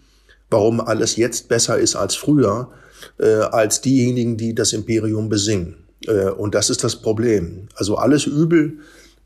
warum 0.50 0.80
alles 0.80 1.16
jetzt 1.16 1.48
besser 1.48 1.78
ist 1.78 1.96
als 1.96 2.14
früher, 2.14 2.70
äh, 3.18 3.26
als 3.26 3.80
diejenigen, 3.80 4.36
die 4.36 4.54
das 4.54 4.72
Imperium 4.72 5.28
besingen. 5.28 5.76
Äh, 6.06 6.30
und 6.30 6.54
das 6.54 6.70
ist 6.70 6.82
das 6.82 6.96
Problem. 6.96 7.68
Also 7.76 7.96
alles 7.96 8.26
Übel 8.26 8.78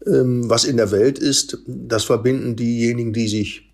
ähm, 0.07 0.49
was 0.49 0.65
in 0.65 0.77
der 0.77 0.91
Welt 0.91 1.19
ist, 1.19 1.59
das 1.67 2.05
verbinden 2.05 2.57
diejenigen, 2.57 3.13
die 3.13 3.29
sich 3.29 3.73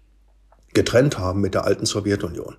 getrennt 0.75 1.19
haben 1.19 1.41
mit 1.41 1.55
der 1.55 1.65
alten 1.65 1.87
Sowjetunion. 1.87 2.57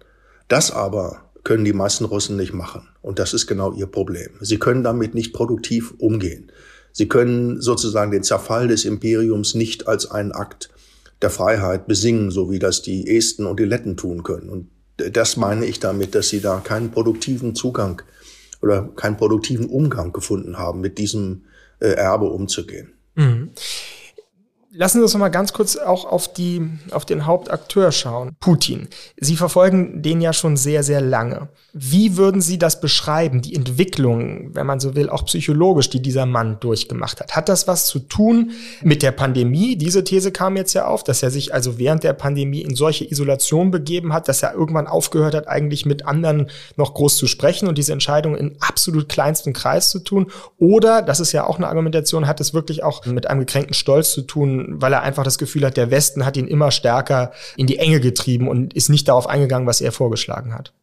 Das 0.48 0.72
aber 0.72 1.29
können 1.44 1.66
die 1.66 1.74
meisten 1.74 2.06
Russen 2.06 2.36
nicht 2.36 2.54
machen. 2.54 2.88
Und 3.02 3.20
das 3.20 3.34
ist 3.34 3.48
genau 3.48 3.74
ihr 3.74 3.88
Problem. 3.88 4.32
Sie 4.42 4.60
können 4.60 4.84
damit 4.84 5.14
nicht 5.14 5.34
produktiv 5.34 5.94
umgehen. 5.98 6.52
Sie 6.92 7.08
können 7.08 7.62
sozusagen 7.62 8.12
den 8.12 8.24
Zerfall 8.24 8.68
des 8.68 8.86
Imperiums 8.86 9.56
nicht 9.56 9.88
als 9.88 10.10
einen 10.10 10.32
Akt 10.32 10.70
der 11.22 11.30
Freiheit 11.30 11.88
besingen, 11.88 12.32
so 12.32 12.50
wie 12.52 12.60
das 12.60 12.82
die 12.82 13.16
Esten 13.16 13.46
und 13.46 13.60
die 13.60 13.66
Letten 13.66 13.98
tun 13.98 14.24
können. 14.24 14.50
Und 14.50 14.70
das 14.98 15.38
meine 15.38 15.66
ich 15.66 15.80
damit, 15.80 16.16
dass 16.16 16.30
sie 16.30 16.42
da 16.42 16.60
keinen 16.60 16.92
produktiven 16.92 17.56
Zugang 17.56 18.02
oder 18.62 18.90
keinen 18.96 19.18
produktiven 19.18 19.68
Umgang 19.68 20.12
gefunden 20.12 20.58
haben, 20.58 20.82
mit 20.82 20.98
diesem 20.98 21.44
äh, 21.80 21.90
Erbe 21.90 22.26
umzugehen. 22.26 22.94
Mhm. 23.16 23.52
Lassen 24.72 25.00
Sie 25.00 25.04
uns 25.04 25.14
noch 25.14 25.20
mal 25.20 25.30
ganz 25.30 25.52
kurz 25.52 25.78
auch 25.78 26.06
auf, 26.06 26.32
die, 26.32 26.62
auf 26.92 27.04
den 27.04 27.26
Hauptakteur 27.26 27.92
schauen, 27.92 28.36
Putin. 28.40 28.88
Sie 29.20 29.36
verfolgen 29.36 30.04
den 30.04 30.22
ja 30.22 30.32
schon 30.32 30.58
sehr, 30.58 30.84
sehr 30.84 31.02
lange. 31.02 31.50
Wie 31.74 32.18
würden 32.18 32.40
Sie 32.40 32.60
das 32.60 32.80
beschreiben, 32.80 33.42
die 33.42 33.56
Entwicklung, 33.56 34.54
wenn 34.54 34.68
man 34.68 34.80
so 34.80 34.94
will, 34.94 35.10
auch 35.10 35.26
psychologisch, 35.26 35.90
die 35.90 36.04
dieser 36.04 36.28
Mann 36.28 36.60
durchgemacht 36.60 37.20
hat? 37.20 37.36
Hat 37.36 37.50
das 37.50 37.68
was 37.68 37.88
zu 37.88 37.98
tun 37.98 38.52
mit 38.84 39.02
der 39.02 39.12
Pandemie? 39.12 39.76
Diese 39.76 40.04
These 40.04 40.32
kam 40.32 40.56
jetzt 40.56 40.74
ja 40.74 40.86
auf, 40.86 41.04
dass 41.04 41.24
er 41.24 41.32
sich 41.32 41.52
also 41.52 41.80
während 41.80 42.04
der 42.04 42.14
Pandemie 42.14 42.62
in 42.62 42.76
solche 42.76 43.10
Isolation 43.10 43.72
begeben 43.72 44.14
hat, 44.14 44.28
dass 44.28 44.44
er 44.44 44.54
irgendwann 44.54 44.86
aufgehört 44.86 45.34
hat, 45.34 45.48
eigentlich 45.48 45.88
mit 45.88 46.06
anderen 46.06 46.48
noch 46.76 46.94
groß 46.94 47.18
zu 47.18 47.26
sprechen 47.26 47.68
und 47.68 47.80
diese 47.80 47.94
Entscheidung 47.94 48.36
in 48.36 48.56
absolut 48.60 49.10
kleinsten 49.10 49.54
Kreis 49.54 49.90
zu 49.90 49.98
tun. 49.98 50.28
Oder, 50.60 51.02
das 51.02 51.20
ist 51.20 51.32
ja 51.32 51.48
auch 51.48 51.58
eine 51.58 51.68
Argumentation, 51.70 52.28
hat 52.28 52.40
es 52.40 52.54
wirklich 52.54 52.84
auch 52.84 53.08
mit 53.08 53.28
einem 53.28 53.40
gekränkten 53.40 53.74
Stolz 53.74 54.12
zu 54.12 54.22
tun, 54.22 54.59
weil 54.68 54.94
er 54.94 55.02
einfach 55.02 55.24
das 55.24 55.38
Gefühl 55.38 55.66
hat, 55.66 55.78
der 55.78 55.92
Westen 55.92 56.26
hat 56.26 56.38
ihn 56.38 56.48
immer 56.48 56.72
stärker 56.72 57.32
in 57.58 57.68
die 57.68 57.78
Enge 57.78 58.00
getrieben 58.00 58.48
und 58.48 58.74
ist 58.74 58.90
nicht 58.90 59.08
darauf 59.08 59.28
eingegangen, 59.28 59.68
was 59.68 59.82
er 59.82 59.92
vorgeschlagen 59.92 60.54
hat. 60.54 60.74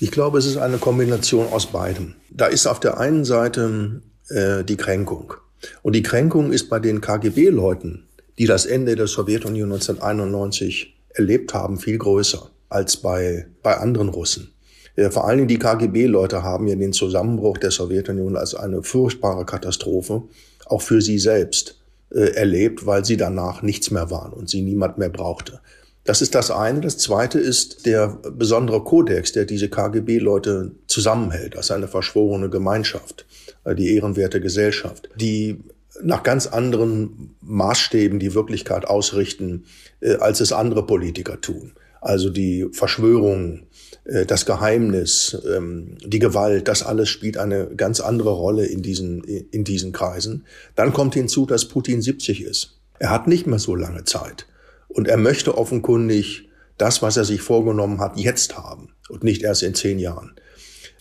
Ich 0.00 0.10
glaube, 0.10 0.38
es 0.38 0.46
ist 0.46 0.56
eine 0.56 0.78
Kombination 0.78 1.48
aus 1.52 1.66
beidem. 1.66 2.14
Da 2.30 2.46
ist 2.46 2.66
auf 2.66 2.80
der 2.80 2.98
einen 2.98 3.24
Seite 3.24 4.02
äh, 4.28 4.64
die 4.64 4.76
Kränkung. 4.76 5.34
Und 5.82 5.94
die 5.94 6.02
Kränkung 6.02 6.52
ist 6.52 6.68
bei 6.68 6.78
den 6.78 7.00
KGB-Leuten, 7.00 8.06
die 8.38 8.46
das 8.46 8.66
Ende 8.66 8.96
der 8.96 9.06
Sowjetunion 9.06 9.72
1991 9.72 10.94
erlebt 11.10 11.54
haben, 11.54 11.78
viel 11.78 11.98
größer 11.98 12.50
als 12.68 12.96
bei, 12.96 13.46
bei 13.62 13.76
anderen 13.76 14.08
Russen. 14.08 14.52
Ja, 14.96 15.10
vor 15.10 15.26
allen 15.26 15.38
Dingen 15.38 15.48
die 15.48 15.58
KGB-Leute 15.58 16.42
haben 16.42 16.68
ja 16.68 16.76
den 16.76 16.92
Zusammenbruch 16.92 17.58
der 17.58 17.70
Sowjetunion 17.70 18.36
als 18.36 18.54
eine 18.54 18.82
furchtbare 18.82 19.44
Katastrophe, 19.44 20.22
auch 20.66 20.82
für 20.82 21.00
sie 21.00 21.18
selbst, 21.18 21.80
äh, 22.14 22.34
erlebt, 22.34 22.86
weil 22.86 23.04
sie 23.04 23.16
danach 23.16 23.62
nichts 23.62 23.90
mehr 23.90 24.10
waren 24.10 24.32
und 24.32 24.48
sie 24.48 24.62
niemand 24.62 24.98
mehr 24.98 25.10
brauchte. 25.10 25.60
Das 26.04 26.20
ist 26.20 26.34
das 26.34 26.50
eine. 26.50 26.80
Das 26.80 26.98
zweite 26.98 27.38
ist 27.38 27.86
der 27.86 28.18
besondere 28.30 28.84
Kodex, 28.84 29.32
der 29.32 29.46
diese 29.46 29.70
KGB-Leute 29.70 30.72
zusammenhält, 30.86 31.56
als 31.56 31.70
eine 31.70 31.88
verschworene 31.88 32.50
Gemeinschaft, 32.50 33.26
äh, 33.64 33.74
die 33.74 33.94
ehrenwerte 33.94 34.40
Gesellschaft, 34.40 35.08
die 35.16 35.64
nach 36.02 36.22
ganz 36.22 36.46
anderen 36.46 37.36
Maßstäben 37.40 38.18
die 38.18 38.34
Wirklichkeit 38.34 38.86
ausrichten, 38.86 39.64
äh, 40.00 40.16
als 40.16 40.40
es 40.40 40.52
andere 40.52 40.86
Politiker 40.86 41.40
tun. 41.40 41.72
Also 42.00 42.28
die 42.30 42.68
Verschwörungen, 42.72 43.66
das 44.04 44.44
Geheimnis, 44.44 45.36
ähm, 45.56 45.96
die 46.04 46.18
Gewalt, 46.18 46.68
das 46.68 46.82
alles 46.82 47.08
spielt 47.08 47.38
eine 47.38 47.68
ganz 47.76 48.00
andere 48.00 48.32
Rolle 48.32 48.66
in 48.66 48.82
diesen, 48.82 49.24
in 49.24 49.64
diesen 49.64 49.92
Kreisen. 49.92 50.44
Dann 50.76 50.92
kommt 50.92 51.14
hinzu, 51.14 51.46
dass 51.46 51.66
Putin 51.66 52.02
70 52.02 52.42
ist. 52.42 52.78
Er 52.98 53.10
hat 53.10 53.26
nicht 53.26 53.46
mehr 53.46 53.58
so 53.58 53.74
lange 53.74 54.04
Zeit. 54.04 54.46
Und 54.88 55.08
er 55.08 55.16
möchte 55.16 55.56
offenkundig 55.56 56.48
das, 56.78 57.02
was 57.02 57.16
er 57.16 57.24
sich 57.24 57.40
vorgenommen 57.40 58.00
hat, 58.00 58.18
jetzt 58.18 58.56
haben 58.56 58.90
und 59.08 59.24
nicht 59.24 59.42
erst 59.42 59.62
in 59.62 59.74
zehn 59.74 59.98
Jahren. 59.98 60.34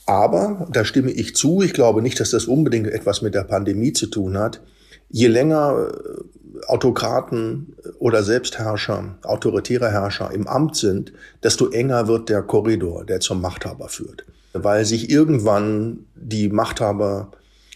Aber, 0.06 0.68
da 0.72 0.84
stimme 0.84 1.12
ich 1.12 1.36
zu, 1.36 1.62
ich 1.62 1.74
glaube 1.74 2.02
nicht, 2.02 2.20
dass 2.20 2.32
das 2.32 2.46
unbedingt 2.46 2.88
etwas 2.88 3.22
mit 3.22 3.34
der 3.34 3.44
Pandemie 3.44 3.94
zu 3.94 4.08
tun 4.08 4.38
hat. 4.38 4.62
Je 5.14 5.28
länger 5.28 5.92
äh, 5.92 6.66
Autokraten 6.68 7.76
oder 8.00 8.24
Selbstherrscher, 8.24 9.16
autoritäre 9.22 9.92
Herrscher 9.92 10.32
im 10.32 10.48
Amt 10.48 10.76
sind, 10.76 11.14
desto 11.44 11.70
enger 11.70 12.08
wird 12.08 12.30
der 12.30 12.42
Korridor, 12.42 13.06
der 13.06 13.20
zum 13.20 13.40
Machthaber 13.40 13.90
führt. 13.90 14.26
Weil 14.54 14.86
sich 14.86 15.12
irgendwann 15.12 16.06
die 16.16 16.50
Machthaber 16.50 17.32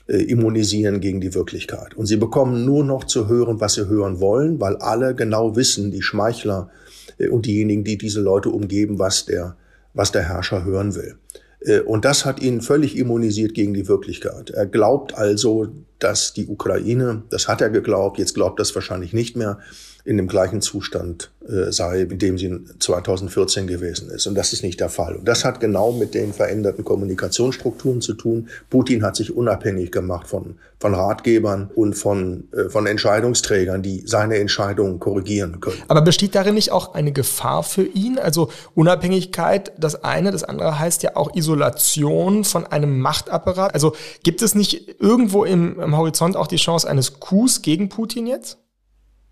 äh, 0.08 0.18
immunisieren 0.18 1.00
gegen 1.00 1.22
die 1.22 1.36
Wirklichkeit. 1.36 1.94
Und 1.94 2.08
sie 2.08 2.18
bekommen 2.18 2.66
nur 2.66 2.84
noch 2.84 3.04
zu 3.04 3.28
hören, 3.28 3.62
was 3.62 3.76
sie 3.76 3.88
hören 3.88 4.20
wollen, 4.20 4.60
weil 4.60 4.78
alle 4.78 5.14
genau 5.14 5.56
wissen, 5.56 5.92
die 5.92 6.02
Schmeichler 6.02 6.72
äh, 7.20 7.28
und 7.28 7.46
diejenigen, 7.46 7.84
die 7.84 8.00
diese 8.00 8.22
Leute 8.22 8.50
umgeben, 8.50 8.98
was 8.98 9.26
der, 9.26 9.56
was 9.94 10.12
der 10.12 10.24
Herrscher 10.24 10.66
hören 10.66 10.96
will. 10.96 11.18
Äh, 11.62 11.80
und 11.82 12.06
das 12.06 12.26
hat 12.26 12.42
ihn 12.42 12.62
völlig 12.62 12.98
immunisiert 12.98 13.54
gegen 13.54 13.74
die 13.74 13.88
Wirklichkeit. 13.88 14.50
Er 14.52 14.66
glaubt 14.66 15.14
also, 15.14 15.68
dass 16.00 16.34
die 16.34 16.48
Ukraine, 16.48 17.24
das 17.30 17.48
hat 17.48 17.62
er 17.62 17.70
geglaubt, 17.70 18.20
jetzt 18.20 18.36
glaubt 18.36 18.60
das 18.60 18.74
wahrscheinlich 18.76 19.14
nicht 19.14 19.36
mehr, 19.36 19.60
in 20.08 20.16
dem 20.16 20.30
gleichen 20.30 20.62
Zustand 20.62 21.32
äh, 21.50 21.70
sei, 21.74 22.04
in 22.04 22.18
dem 22.18 22.38
sie 22.38 22.58
2014 22.80 23.68
gewesen 23.68 24.10
ist. 24.10 24.26
Und 24.26 24.36
das 24.36 24.54
ist 24.54 24.64
nicht 24.64 24.80
der 24.80 24.88
Fall. 24.88 25.18
Und 25.18 25.28
das 25.28 25.44
hat 25.44 25.60
genau 25.60 25.92
mit 25.92 26.14
den 26.14 26.32
veränderten 26.32 26.86
Kommunikationsstrukturen 26.86 28.00
zu 28.00 28.14
tun. 28.14 28.48
Putin 28.70 29.04
hat 29.04 29.18
sich 29.18 29.36
unabhängig 29.36 29.92
gemacht 29.92 30.30
von, 30.30 30.56
von 30.80 30.96
Ratgebern 30.96 31.70
und 31.76 31.96
von, 31.96 32.48
äh, 32.54 32.70
von 32.70 32.88
Entscheidungsträgern, 32.88 33.82
die 33.82 34.04
seine 34.06 34.38
Entscheidungen 34.38 35.02
korrigieren 35.02 35.60
können. 35.60 35.84
Aber 35.90 36.02
besteht 36.02 36.36
darin 36.36 36.56
nicht 36.56 36.72
auch 36.72 36.94
eine 36.94 37.12
Gefahr 37.12 37.64
für 37.64 37.84
ihn? 37.84 38.18
Also 38.18 38.50
Unabhängigkeit, 38.76 39.74
das 39.78 40.06
eine, 40.06 40.32
das 40.32 40.46
andere 40.46 40.80
heißt 40.80 41.04
ja 41.04 41.18
auch 41.18 41.36
Isolation 41.36 42.46
von 42.46 42.66
einem 42.66 43.02
Machtapparat. 43.02 43.74
Also 43.74 43.94
gibt 44.24 44.42
es 44.42 44.56
nicht 44.56 45.02
irgendwo 45.02 45.44
im, 45.44 45.78
im 45.82 45.98
Horizont 45.98 46.38
auch 46.38 46.48
die 46.48 46.56
Chance 46.56 46.90
eines 46.90 47.20
Coups 47.20 47.62
gegen 47.62 47.90
Putin 47.90 48.26
jetzt? 48.26 48.58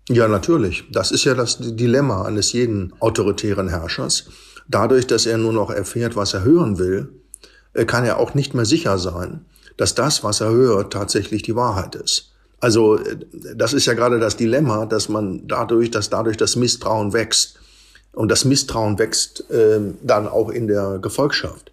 Ja, 0.08 0.28
natürlich. 0.28 0.84
Das 0.92 1.10
ist 1.10 1.24
ja 1.24 1.34
das 1.34 1.58
Dilemma 1.58 2.22
eines 2.22 2.52
jeden 2.52 2.92
autoritären 3.00 3.68
Herrschers. 3.68 4.28
Dadurch, 4.68 5.06
dass 5.06 5.26
er 5.26 5.38
nur 5.38 5.52
noch 5.52 5.70
erfährt, 5.70 6.14
was 6.16 6.34
er 6.34 6.44
hören 6.44 6.78
will, 6.78 7.08
äh, 7.72 7.84
kann 7.84 8.04
er 8.04 8.18
auch 8.18 8.34
nicht 8.34 8.54
mehr 8.54 8.64
sicher 8.64 8.98
sein, 8.98 9.44
dass 9.76 9.94
das, 9.94 10.22
was 10.22 10.40
er 10.40 10.50
hört, 10.50 10.92
tatsächlich 10.92 11.42
die 11.42 11.56
Wahrheit 11.56 11.96
ist. 11.96 12.32
Also 12.60 12.98
äh, 12.98 13.16
das 13.54 13.72
ist 13.72 13.86
ja 13.86 13.94
gerade 13.94 14.20
das 14.20 14.36
Dilemma, 14.36 14.86
dass 14.86 15.08
man 15.08 15.46
dadurch, 15.46 15.90
dass 15.90 16.08
dadurch 16.08 16.36
das 16.36 16.56
Misstrauen 16.56 17.12
wächst 17.12 17.58
und 18.12 18.30
das 18.30 18.44
Misstrauen 18.44 18.98
wächst 18.98 19.50
äh, 19.50 19.80
dann 20.02 20.28
auch 20.28 20.50
in 20.50 20.68
der 20.68 20.98
Gefolgschaft. 21.00 21.70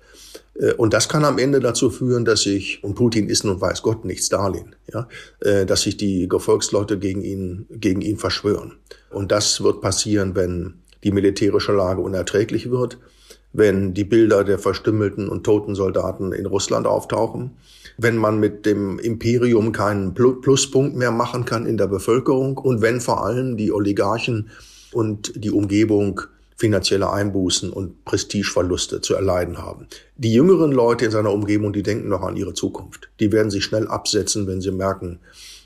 Äh, 0.56 0.74
und 0.74 0.94
das 0.94 1.10
kann 1.10 1.26
am 1.26 1.38
Ende 1.38 1.60
dazu 1.60 1.90
führen, 1.90 2.26
dass 2.26 2.42
sich, 2.42 2.84
und 2.84 2.96
Putin 2.96 3.30
ist 3.30 3.44
nun 3.44 3.60
weiß 3.60 3.82
Gott 3.82 4.06
nicht 4.06 4.24
Stalin, 4.24 4.76
ja, 4.92 5.08
äh, 5.42 5.66
dass 5.66 5.82
sich 5.82 5.98
die 5.98 6.28
Gefolgsleute 6.28 6.98
gegen 6.98 7.24
ihn, 7.24 7.66
gegen 7.70 8.02
ihn 8.02 8.18
verschwören. 8.18 8.74
Und 9.10 9.32
das 9.32 9.64
wird 9.64 9.82
passieren, 9.82 10.36
wenn 10.36 10.76
die 11.04 11.12
militärische 11.12 11.74
Lage 11.74 12.02
unerträglich 12.02 12.72
wird, 12.72 12.98
wenn 13.52 13.94
die 13.94 14.04
Bilder 14.04 14.44
der 14.44 14.58
verstümmelten 14.58 15.30
und 15.30 15.44
toten 15.44 15.76
Soldaten 15.76 16.32
in 16.32 16.46
Russland 16.48 16.88
auftauchen, 16.88 17.52
wenn 17.98 18.18
man 18.18 18.40
mit 18.40 18.66
dem 18.66 18.98
Imperium 18.98 19.72
keinen 19.72 20.16
Pluspunkt 20.16 20.96
mehr 20.96 21.12
machen 21.12 21.46
kann 21.46 21.68
in 21.68 21.78
der 21.78 21.88
Bevölkerung 21.88 22.58
und 22.58 22.82
wenn 22.82 23.00
vor 23.00 23.24
allem 23.24 23.56
die 23.56 23.72
Oligarchen 23.72 24.50
und 24.92 25.34
die 25.36 25.52
Umgebung 25.52 26.22
finanzielle 26.64 27.12
Einbußen 27.12 27.74
und 27.74 28.06
Prestigeverluste 28.06 29.02
zu 29.02 29.16
erleiden 29.16 29.58
haben. 29.58 29.86
Die 30.16 30.32
jüngeren 30.32 30.72
Leute 30.72 31.04
in 31.04 31.12
seiner 31.12 31.34
Umgebung, 31.34 31.74
die 31.74 31.84
denken 31.84 32.08
noch 32.08 32.22
an 32.22 32.38
ihre 32.38 32.54
Zukunft. 32.54 33.10
Die 33.20 33.34
werden 33.34 33.52
sich 33.52 33.66
schnell 33.66 33.86
absetzen, 33.86 34.48
wenn 34.48 34.62
sie 34.62 34.72
merken, 34.72 35.20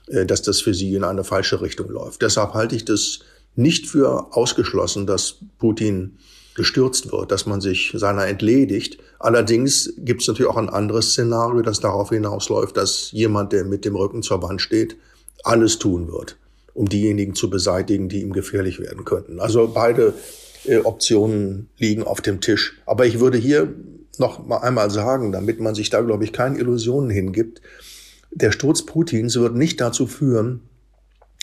äh, 0.08 0.26
dass 0.26 0.42
das 0.42 0.60
für 0.60 0.74
sie 0.74 0.96
in 0.96 1.04
eine 1.04 1.24
falsche 1.24 1.62
Richtung 1.62 1.92
läuft. 1.92 2.24
Deshalb 2.24 2.56
halte 2.56 2.76
ich 2.76 2.84
das 2.84 3.20
nicht 3.56 3.86
für 3.86 4.36
ausgeschlossen, 4.36 5.06
dass 5.06 5.36
Putin 5.60 6.18
gestürzt 6.56 7.12
wird, 7.12 7.32
dass 7.32 7.46
man 7.46 7.62
sich 7.62 7.94
seiner 7.94 8.26
entledigt. 8.26 8.98
Allerdings 9.20 9.94
gibt 10.00 10.24
es 10.24 10.28
natürlich 10.28 10.50
auch 10.50 10.58
ein 10.58 10.70
anderes 10.70 11.12
Szenario, 11.12 11.62
das 11.62 11.80
darauf 11.80 12.10
hinausläuft, 12.10 12.76
dass 12.76 13.12
jemand, 13.12 13.54
der 13.54 13.66
mit 13.66 13.86
dem 13.86 13.96
Rücken 13.96 14.24
zur 14.24 14.42
Wand 14.42 14.64
steht, 14.64 14.98
alles 15.44 15.78
tun 15.78 16.12
wird, 16.12 16.38
um 16.74 16.90
diejenigen 16.90 17.36
zu 17.36 17.52
beseitigen, 17.52 18.10
die 18.10 18.22
ihm 18.22 18.34
gefährlich 18.34 18.80
werden 18.80 19.06
könnten. 19.06 19.40
Also 19.40 19.70
beide 19.72 20.16
äh, 20.68 20.78
Optionen 20.78 21.70
liegen 21.78 22.04
auf 22.04 22.22
dem 22.22 22.42
Tisch. 22.42 22.78
Aber 22.86 23.06
ich 23.06 23.20
würde 23.20 23.38
hier 23.38 23.74
noch 24.20 24.46
mal 24.46 24.58
einmal 24.58 24.90
sagen, 24.90 25.32
damit 25.32 25.60
man 25.60 25.76
sich 25.76 25.90
da, 25.90 26.02
glaube 26.02 26.24
ich, 26.24 26.34
keine 26.34 26.58
Illusionen 26.58 27.10
hingibt, 27.10 27.62
der 28.32 28.52
Sturz 28.52 28.86
Putins 28.86 29.36
wird 29.36 29.56
nicht 29.56 29.80
dazu 29.80 30.08
führen, 30.08 30.62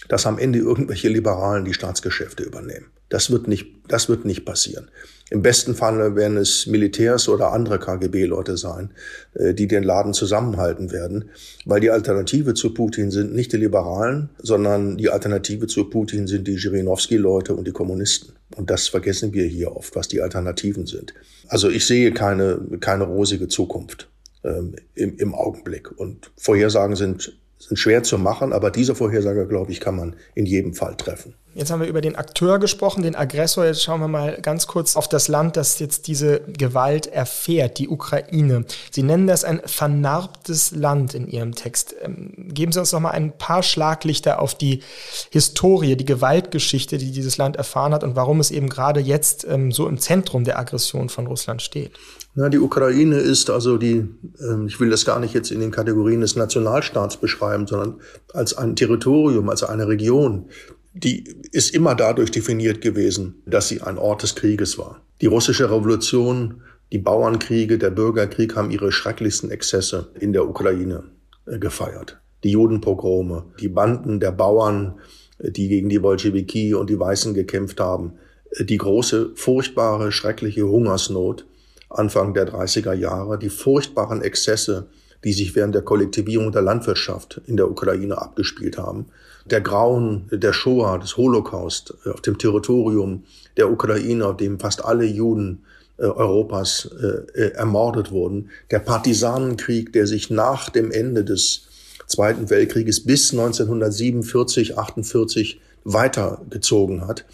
dass 0.08 0.26
am 0.26 0.38
Ende 0.38 0.58
irgendwelche 0.58 1.08
Liberalen 1.08 1.64
die 1.64 1.74
Staatsgeschäfte 1.74 2.42
übernehmen. 2.42 2.86
Das 3.08 3.30
wird 3.30 3.48
nicht, 3.48 3.66
das 3.88 4.08
wird 4.08 4.24
nicht 4.24 4.44
passieren. 4.44 4.90
Im 5.34 5.42
besten 5.42 5.74
Falle 5.74 6.14
werden 6.14 6.36
es 6.36 6.68
Militärs 6.68 7.28
oder 7.28 7.52
andere 7.52 7.80
KGB-Leute 7.80 8.56
sein, 8.56 8.90
äh, 9.34 9.52
die 9.52 9.66
den 9.66 9.82
Laden 9.82 10.14
zusammenhalten 10.14 10.92
werden, 10.92 11.24
weil 11.64 11.80
die 11.80 11.90
Alternative 11.90 12.54
zu 12.54 12.72
Putin 12.72 13.10
sind 13.10 13.34
nicht 13.34 13.52
die 13.52 13.56
Liberalen, 13.56 14.30
sondern 14.38 14.96
die 14.96 15.10
Alternative 15.10 15.66
zu 15.66 15.90
Putin 15.90 16.28
sind 16.28 16.46
die 16.46 16.54
Jirinowski-Leute 16.54 17.52
und 17.52 17.66
die 17.66 17.72
Kommunisten. 17.72 18.34
Und 18.54 18.70
das 18.70 18.86
vergessen 18.86 19.34
wir 19.34 19.44
hier 19.44 19.74
oft, 19.74 19.96
was 19.96 20.06
die 20.06 20.22
Alternativen 20.22 20.86
sind. 20.86 21.14
Also 21.48 21.68
ich 21.68 21.84
sehe 21.84 22.12
keine, 22.12 22.60
keine 22.78 23.02
rosige 23.02 23.48
Zukunft 23.48 24.08
ähm, 24.44 24.76
im, 24.94 25.16
im 25.16 25.34
Augenblick. 25.34 25.90
Und 25.98 26.30
Vorhersagen 26.36 26.94
sind, 26.94 27.36
sind 27.58 27.76
schwer 27.76 28.04
zu 28.04 28.18
machen, 28.18 28.52
aber 28.52 28.70
diese 28.70 28.94
Vorhersage, 28.94 29.48
glaube 29.48 29.72
ich, 29.72 29.80
kann 29.80 29.96
man 29.96 30.14
in 30.36 30.46
jedem 30.46 30.74
Fall 30.74 30.96
treffen. 30.96 31.34
Jetzt 31.54 31.70
haben 31.70 31.80
wir 31.80 31.86
über 31.86 32.00
den 32.00 32.16
Akteur 32.16 32.58
gesprochen, 32.58 33.04
den 33.04 33.14
Aggressor. 33.14 33.64
Jetzt 33.64 33.82
schauen 33.82 34.00
wir 34.00 34.08
mal 34.08 34.38
ganz 34.42 34.66
kurz 34.66 34.96
auf 34.96 35.08
das 35.08 35.28
Land, 35.28 35.56
das 35.56 35.78
jetzt 35.78 36.08
diese 36.08 36.40
Gewalt 36.40 37.06
erfährt, 37.06 37.78
die 37.78 37.88
Ukraine. 37.88 38.64
Sie 38.90 39.04
nennen 39.04 39.28
das 39.28 39.44
ein 39.44 39.62
vernarbtes 39.64 40.72
Land 40.72 41.14
in 41.14 41.28
Ihrem 41.28 41.54
Text. 41.54 41.94
Ähm, 42.02 42.48
geben 42.52 42.72
Sie 42.72 42.80
uns 42.80 42.90
noch 42.90 43.00
mal 43.00 43.10
ein 43.10 43.38
paar 43.38 43.62
Schlaglichter 43.62 44.42
auf 44.42 44.56
die 44.56 44.82
Historie, 45.30 45.96
die 45.96 46.04
Gewaltgeschichte, 46.04 46.98
die 46.98 47.12
dieses 47.12 47.36
Land 47.36 47.54
erfahren 47.54 47.94
hat 47.94 48.02
und 48.02 48.16
warum 48.16 48.40
es 48.40 48.50
eben 48.50 48.68
gerade 48.68 48.98
jetzt 48.98 49.46
ähm, 49.48 49.70
so 49.70 49.86
im 49.86 49.98
Zentrum 49.98 50.42
der 50.42 50.58
Aggression 50.58 51.08
von 51.08 51.28
Russland 51.28 51.62
steht. 51.62 51.92
Na, 52.34 52.48
die 52.48 52.58
Ukraine 52.58 53.18
ist 53.18 53.48
also 53.48 53.78
die, 53.78 54.08
ähm, 54.40 54.66
ich 54.66 54.80
will 54.80 54.90
das 54.90 55.04
gar 55.04 55.20
nicht 55.20 55.34
jetzt 55.34 55.52
in 55.52 55.60
den 55.60 55.70
Kategorien 55.70 56.20
des 56.20 56.34
Nationalstaats 56.34 57.16
beschreiben, 57.16 57.68
sondern 57.68 58.00
als 58.32 58.58
ein 58.58 58.74
Territorium, 58.74 59.48
als 59.48 59.62
eine 59.62 59.86
Region, 59.86 60.46
die 60.94 61.24
ist 61.50 61.74
immer 61.74 61.96
dadurch 61.96 62.30
definiert 62.30 62.80
gewesen, 62.80 63.42
dass 63.46 63.68
sie 63.68 63.82
ein 63.82 63.98
Ort 63.98 64.22
des 64.22 64.36
Krieges 64.36 64.78
war. 64.78 65.02
Die 65.20 65.26
russische 65.26 65.70
Revolution, 65.70 66.62
die 66.92 66.98
Bauernkriege, 66.98 67.78
der 67.78 67.90
Bürgerkrieg 67.90 68.54
haben 68.54 68.70
ihre 68.70 68.92
schrecklichsten 68.92 69.50
Exzesse 69.50 70.12
in 70.20 70.32
der 70.32 70.48
Ukraine 70.48 71.04
äh, 71.46 71.58
gefeiert. 71.58 72.20
Die 72.44 72.50
Judenpogrome, 72.50 73.46
die 73.60 73.68
Banden 73.68 74.20
der 74.20 74.30
Bauern, 74.30 75.00
äh, 75.38 75.50
die 75.50 75.68
gegen 75.68 75.88
die 75.88 75.98
Bolschewiki 75.98 76.74
und 76.74 76.90
die 76.90 76.98
Weißen 76.98 77.34
gekämpft 77.34 77.80
haben, 77.80 78.12
äh, 78.52 78.64
die 78.64 78.78
große, 78.78 79.32
furchtbare, 79.34 80.12
schreckliche 80.12 80.68
Hungersnot 80.68 81.46
Anfang 81.90 82.34
der 82.34 82.46
30er 82.48 82.92
Jahre, 82.92 83.38
die 83.38 83.48
furchtbaren 83.48 84.22
Exzesse, 84.22 84.88
die 85.24 85.32
sich 85.32 85.56
während 85.56 85.74
der 85.74 85.82
Kollektivierung 85.82 86.52
der 86.52 86.62
Landwirtschaft 86.62 87.40
in 87.46 87.56
der 87.56 87.70
Ukraine 87.70 88.20
abgespielt 88.20 88.78
haben, 88.78 89.06
der 89.44 89.60
Grauen 89.60 90.28
der 90.30 90.52
Shoah, 90.52 90.98
des 90.98 91.16
Holocaust 91.16 91.94
äh, 92.04 92.10
auf 92.10 92.20
dem 92.20 92.38
Territorium 92.38 93.24
der 93.56 93.70
Ukraine, 93.70 94.26
auf 94.26 94.36
dem 94.36 94.58
fast 94.58 94.84
alle 94.84 95.04
Juden 95.04 95.64
äh, 95.98 96.04
Europas 96.04 96.86
äh, 96.86 97.52
ermordet 97.52 98.10
wurden, 98.10 98.50
der 98.70 98.80
Partisanenkrieg, 98.80 99.92
der 99.92 100.06
sich 100.06 100.30
nach 100.30 100.70
dem 100.70 100.90
Ende 100.90 101.24
des 101.24 101.68
Zweiten 102.06 102.50
Weltkrieges 102.50 103.04
bis 103.04 103.32
1947, 103.32 104.76
48 104.76 105.60
weitergezogen 105.84 107.06
hat. 107.06 107.24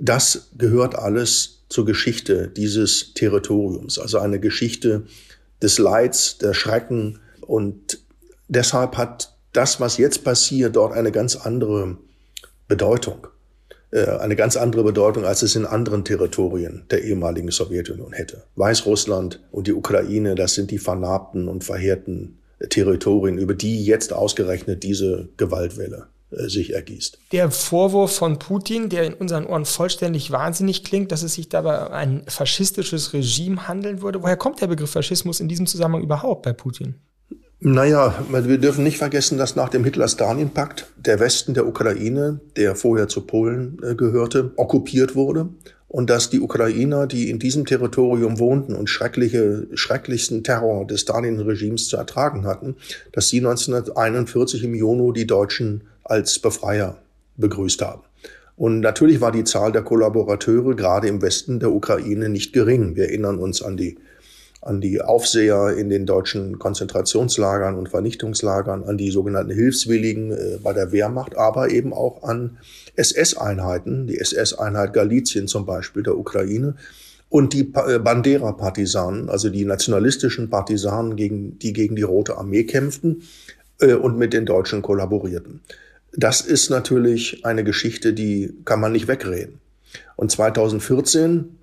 Das 0.00 0.48
gehört 0.56 0.94
alles 0.96 1.60
zur 1.68 1.84
Geschichte 1.84 2.48
dieses 2.48 3.14
Territoriums, 3.14 3.98
also 3.98 4.18
eine 4.18 4.40
Geschichte 4.40 5.04
des 5.60 5.78
Leids, 5.78 6.38
der 6.38 6.54
Schrecken. 6.54 7.18
Und 7.40 8.00
deshalb 8.48 8.96
hat 8.96 9.36
das, 9.52 9.80
was 9.80 9.96
jetzt 9.96 10.24
passiert, 10.24 10.76
dort 10.76 10.92
eine 10.92 11.12
ganz 11.12 11.36
andere 11.36 11.96
Bedeutung. 12.66 13.26
Äh, 13.90 14.06
eine 14.18 14.36
ganz 14.36 14.56
andere 14.56 14.84
Bedeutung, 14.84 15.24
als 15.24 15.42
es 15.42 15.56
in 15.56 15.64
anderen 15.64 16.04
Territorien 16.04 16.84
der 16.90 17.04
ehemaligen 17.04 17.50
Sowjetunion 17.50 18.12
hätte. 18.12 18.44
Weißrussland 18.56 19.40
und 19.50 19.66
die 19.66 19.72
Ukraine, 19.72 20.34
das 20.34 20.54
sind 20.54 20.70
die 20.70 20.78
vernarbten 20.78 21.48
und 21.48 21.64
verheerten 21.64 22.38
Territorien, 22.68 23.38
über 23.38 23.54
die 23.54 23.84
jetzt 23.84 24.12
ausgerechnet 24.12 24.82
diese 24.82 25.28
Gewaltwelle 25.38 26.08
äh, 26.30 26.48
sich 26.48 26.74
ergießt. 26.74 27.18
Der 27.32 27.50
Vorwurf 27.50 28.14
von 28.14 28.38
Putin, 28.38 28.90
der 28.90 29.04
in 29.04 29.14
unseren 29.14 29.46
Ohren 29.46 29.64
vollständig 29.64 30.30
wahnsinnig 30.30 30.84
klingt, 30.84 31.10
dass 31.10 31.22
es 31.22 31.34
sich 31.34 31.48
dabei 31.48 31.86
um 31.86 31.92
ein 31.92 32.22
faschistisches 32.26 33.14
Regime 33.14 33.68
handeln 33.68 34.02
würde. 34.02 34.22
Woher 34.22 34.36
kommt 34.36 34.60
der 34.60 34.66
Begriff 34.66 34.90
Faschismus 34.90 35.40
in 35.40 35.48
diesem 35.48 35.66
Zusammenhang 35.66 36.02
überhaupt 36.02 36.42
bei 36.42 36.52
Putin? 36.52 36.96
Naja, 37.60 38.24
wir 38.30 38.58
dürfen 38.58 38.84
nicht 38.84 38.98
vergessen, 38.98 39.36
dass 39.36 39.56
nach 39.56 39.68
dem 39.68 39.82
Hitler-Stalin-Pakt 39.82 40.92
der 40.96 41.18
Westen 41.18 41.54
der 41.54 41.66
Ukraine, 41.66 42.38
der 42.56 42.76
vorher 42.76 43.08
zu 43.08 43.22
Polen 43.22 43.78
äh, 43.82 43.96
gehörte, 43.96 44.52
okkupiert 44.54 45.16
wurde 45.16 45.48
und 45.88 46.08
dass 46.08 46.30
die 46.30 46.40
Ukrainer, 46.40 47.08
die 47.08 47.30
in 47.30 47.40
diesem 47.40 47.66
Territorium 47.66 48.38
wohnten 48.38 48.76
und 48.76 48.88
schreckliche, 48.88 49.66
schrecklichsten 49.74 50.44
Terror 50.44 50.86
des 50.86 51.00
Stalin-Regimes 51.00 51.88
zu 51.88 51.96
ertragen 51.96 52.46
hatten, 52.46 52.76
dass 53.10 53.28
sie 53.28 53.38
1941 53.38 54.62
im 54.62 54.76
Juni 54.76 55.12
die 55.12 55.26
Deutschen 55.26 55.82
als 56.04 56.38
Befreier 56.38 56.98
begrüßt 57.38 57.82
haben. 57.82 58.02
Und 58.54 58.80
natürlich 58.80 59.20
war 59.20 59.32
die 59.32 59.44
Zahl 59.44 59.72
der 59.72 59.82
Kollaborateure 59.82 60.76
gerade 60.76 61.08
im 61.08 61.22
Westen 61.22 61.58
der 61.58 61.72
Ukraine 61.72 62.28
nicht 62.28 62.52
gering. 62.52 62.94
Wir 62.94 63.06
erinnern 63.06 63.38
uns 63.38 63.62
an 63.62 63.76
die 63.76 63.96
an 64.68 64.80
die 64.80 65.00
Aufseher 65.00 65.76
in 65.76 65.88
den 65.88 66.04
deutschen 66.04 66.58
Konzentrationslagern 66.58 67.76
und 67.76 67.88
Vernichtungslagern, 67.88 68.84
an 68.84 68.98
die 68.98 69.10
sogenannten 69.10 69.52
Hilfswilligen 69.52 70.32
äh, 70.32 70.58
bei 70.62 70.72
der 70.72 70.92
Wehrmacht, 70.92 71.36
aber 71.36 71.70
eben 71.70 71.92
auch 71.92 72.22
an 72.22 72.58
SS-Einheiten, 72.96 74.06
die 74.06 74.18
SS-Einheit 74.18 74.92
Galizien 74.92 75.48
zum 75.48 75.64
Beispiel 75.64 76.02
der 76.02 76.18
Ukraine 76.18 76.74
und 77.30 77.52
die 77.52 77.72
äh, 77.74 77.98
Bandera-Partisanen, 77.98 79.28
also 79.28 79.48
die 79.50 79.64
nationalistischen 79.64 80.50
Partisanen, 80.50 81.16
gegen, 81.16 81.58
die 81.58 81.72
gegen 81.72 81.96
die 81.96 82.02
Rote 82.02 82.36
Armee 82.36 82.64
kämpften 82.64 83.22
äh, 83.80 83.94
und 83.94 84.18
mit 84.18 84.32
den 84.32 84.46
Deutschen 84.46 84.82
kollaborierten. 84.82 85.60
Das 86.12 86.40
ist 86.40 86.70
natürlich 86.70 87.44
eine 87.44 87.64
Geschichte, 87.64 88.12
die 88.12 88.54
kann 88.64 88.80
man 88.80 88.92
nicht 88.92 89.08
wegreden. 89.08 89.60
Und 90.16 90.30
2014 90.30 91.57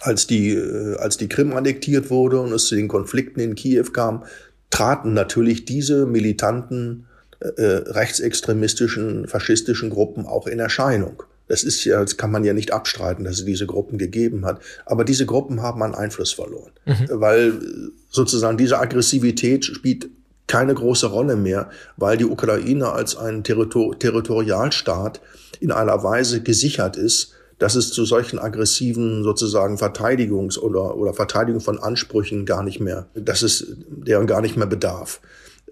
als 0.00 0.26
die, 0.26 0.54
äh, 0.54 0.96
als 0.96 1.16
die 1.16 1.28
Krim 1.28 1.52
annektiert 1.54 2.10
wurde 2.10 2.40
und 2.40 2.52
es 2.52 2.66
zu 2.66 2.76
den 2.76 2.88
Konflikten 2.88 3.40
in 3.40 3.54
Kiew 3.54 3.90
kam, 3.92 4.24
traten 4.70 5.14
natürlich 5.14 5.64
diese 5.64 6.06
militanten, 6.06 7.06
äh, 7.40 7.48
äh, 7.62 7.76
rechtsextremistischen, 7.90 9.28
faschistischen 9.28 9.90
Gruppen 9.90 10.26
auch 10.26 10.46
in 10.46 10.58
Erscheinung. 10.58 11.22
Das 11.46 11.62
ist 11.62 11.84
ja, 11.84 12.00
das 12.00 12.16
kann 12.16 12.30
man 12.30 12.44
ja 12.44 12.52
nicht 12.52 12.72
abstreiten, 12.72 13.24
dass 13.24 13.38
es 13.38 13.44
diese 13.44 13.66
Gruppen 13.66 13.96
gegeben 13.96 14.44
hat. 14.44 14.60
Aber 14.84 15.04
diese 15.04 15.24
Gruppen 15.24 15.62
haben 15.62 15.82
an 15.82 15.94
Einfluss 15.94 16.32
verloren, 16.32 16.72
mhm. 16.84 17.06
weil 17.10 17.54
sozusagen 18.10 18.58
diese 18.58 18.78
Aggressivität 18.78 19.64
spielt 19.64 20.08
keine 20.46 20.74
große 20.74 21.06
Rolle 21.06 21.36
mehr, 21.36 21.70
weil 21.96 22.16
die 22.16 22.24
Ukraine 22.24 22.90
als 22.90 23.16
ein 23.16 23.44
Territor 23.44 23.98
Territorialstaat 23.98 25.20
in 25.60 25.70
einer 25.70 26.02
Weise 26.02 26.42
gesichert 26.42 26.96
ist, 26.96 27.34
dass 27.58 27.74
es 27.74 27.90
zu 27.90 28.04
solchen 28.04 28.38
aggressiven 28.38 29.22
sozusagen 29.22 29.76
Verteidigungs- 29.76 30.58
oder, 30.58 30.96
oder 30.96 31.12
Verteidigung 31.12 31.60
von 31.60 31.78
Ansprüchen 31.78 32.46
gar 32.46 32.62
nicht 32.62 32.80
mehr, 32.80 33.06
dass 33.14 33.42
es 33.42 33.76
deren 33.88 34.26
gar 34.26 34.40
nicht 34.40 34.56
mehr 34.56 34.66
bedarf. 34.66 35.20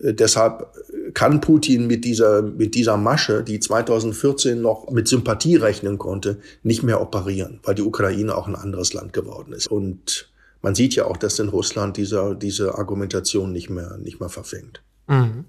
Äh, 0.01 0.15
deshalb 0.15 0.73
kann 1.15 1.41
Putin 1.41 1.87
mit 1.87 2.05
dieser, 2.05 2.43
mit 2.43 2.75
dieser 2.75 2.97
Masche, 2.97 3.43
die 3.43 3.61
2014 3.61 4.61
noch 4.61 4.91
mit 4.91 5.09
Sympathie 5.09 5.57
rechnen 5.57 5.99
konnte, 5.99 6.39
nicht 6.63 6.83
mehr 6.83 7.01
operieren, 7.01 7.61
weil 7.63 7.75
die 7.75 7.83
Ukraine 7.83 8.37
auch 8.37 8.49
ein 8.49 8.57
anderes 8.57 8.93
Land 8.93 9.13
geworden 9.13 9.53
ist. 9.53 9.69
Und 9.69 10.31
man 10.63 10.75
sieht 10.75 10.95
ja 10.95 11.05
auch, 11.07 11.17
dass 11.17 11.39
in 11.39 11.49
Russland 11.49 11.97
dieser, 11.97 12.35
diese 12.35 12.77
Argumentation 12.77 13.53
nicht 13.53 13.71
mehr, 13.71 13.99
nicht 13.99 14.21
mehr 14.21 14.29
verfängt. 14.29 14.83
Mhm. 15.07 15.45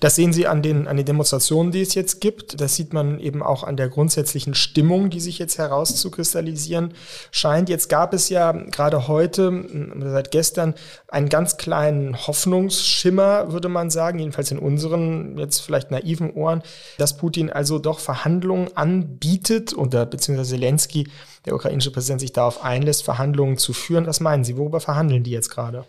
Das 0.00 0.14
sehen 0.16 0.32
Sie 0.32 0.46
an 0.46 0.62
den, 0.62 0.86
an 0.86 0.96
den 0.96 1.06
Demonstrationen, 1.06 1.72
die 1.72 1.80
es 1.80 1.94
jetzt 1.94 2.20
gibt. 2.20 2.60
Das 2.60 2.76
sieht 2.76 2.92
man 2.92 3.18
eben 3.18 3.42
auch 3.42 3.64
an 3.64 3.76
der 3.76 3.88
grundsätzlichen 3.88 4.54
Stimmung, 4.54 5.10
die 5.10 5.20
sich 5.20 5.38
jetzt 5.38 5.58
herauszukristallisieren 5.58 6.94
scheint. 7.30 7.68
Jetzt 7.68 7.88
gab 7.88 8.14
es 8.14 8.28
ja 8.28 8.52
gerade 8.52 9.08
heute, 9.08 9.64
seit 10.00 10.30
gestern, 10.30 10.74
einen 11.08 11.28
ganz 11.28 11.56
kleinen 11.56 12.26
Hoffnungsschimmer, 12.26 13.52
würde 13.52 13.68
man 13.68 13.90
sagen, 13.90 14.18
jedenfalls 14.18 14.50
in 14.50 14.58
unseren 14.58 15.38
jetzt 15.38 15.60
vielleicht 15.60 15.90
naiven 15.90 16.32
Ohren, 16.32 16.62
dass 16.98 17.16
Putin 17.16 17.50
also 17.50 17.78
doch 17.78 17.98
Verhandlungen 17.98 18.76
anbietet 18.76 19.76
oder 19.76 20.06
beziehungsweise 20.06 20.50
Zelensky, 20.50 21.08
der 21.46 21.54
ukrainische 21.54 21.90
Präsident, 21.90 22.20
sich 22.20 22.32
darauf 22.32 22.62
einlässt, 22.62 23.02
Verhandlungen 23.02 23.56
zu 23.56 23.72
führen. 23.72 24.06
Was 24.06 24.20
meinen 24.20 24.44
Sie? 24.44 24.56
Worüber 24.56 24.80
verhandeln 24.80 25.22
die 25.22 25.30
jetzt 25.30 25.50
gerade? 25.50 25.84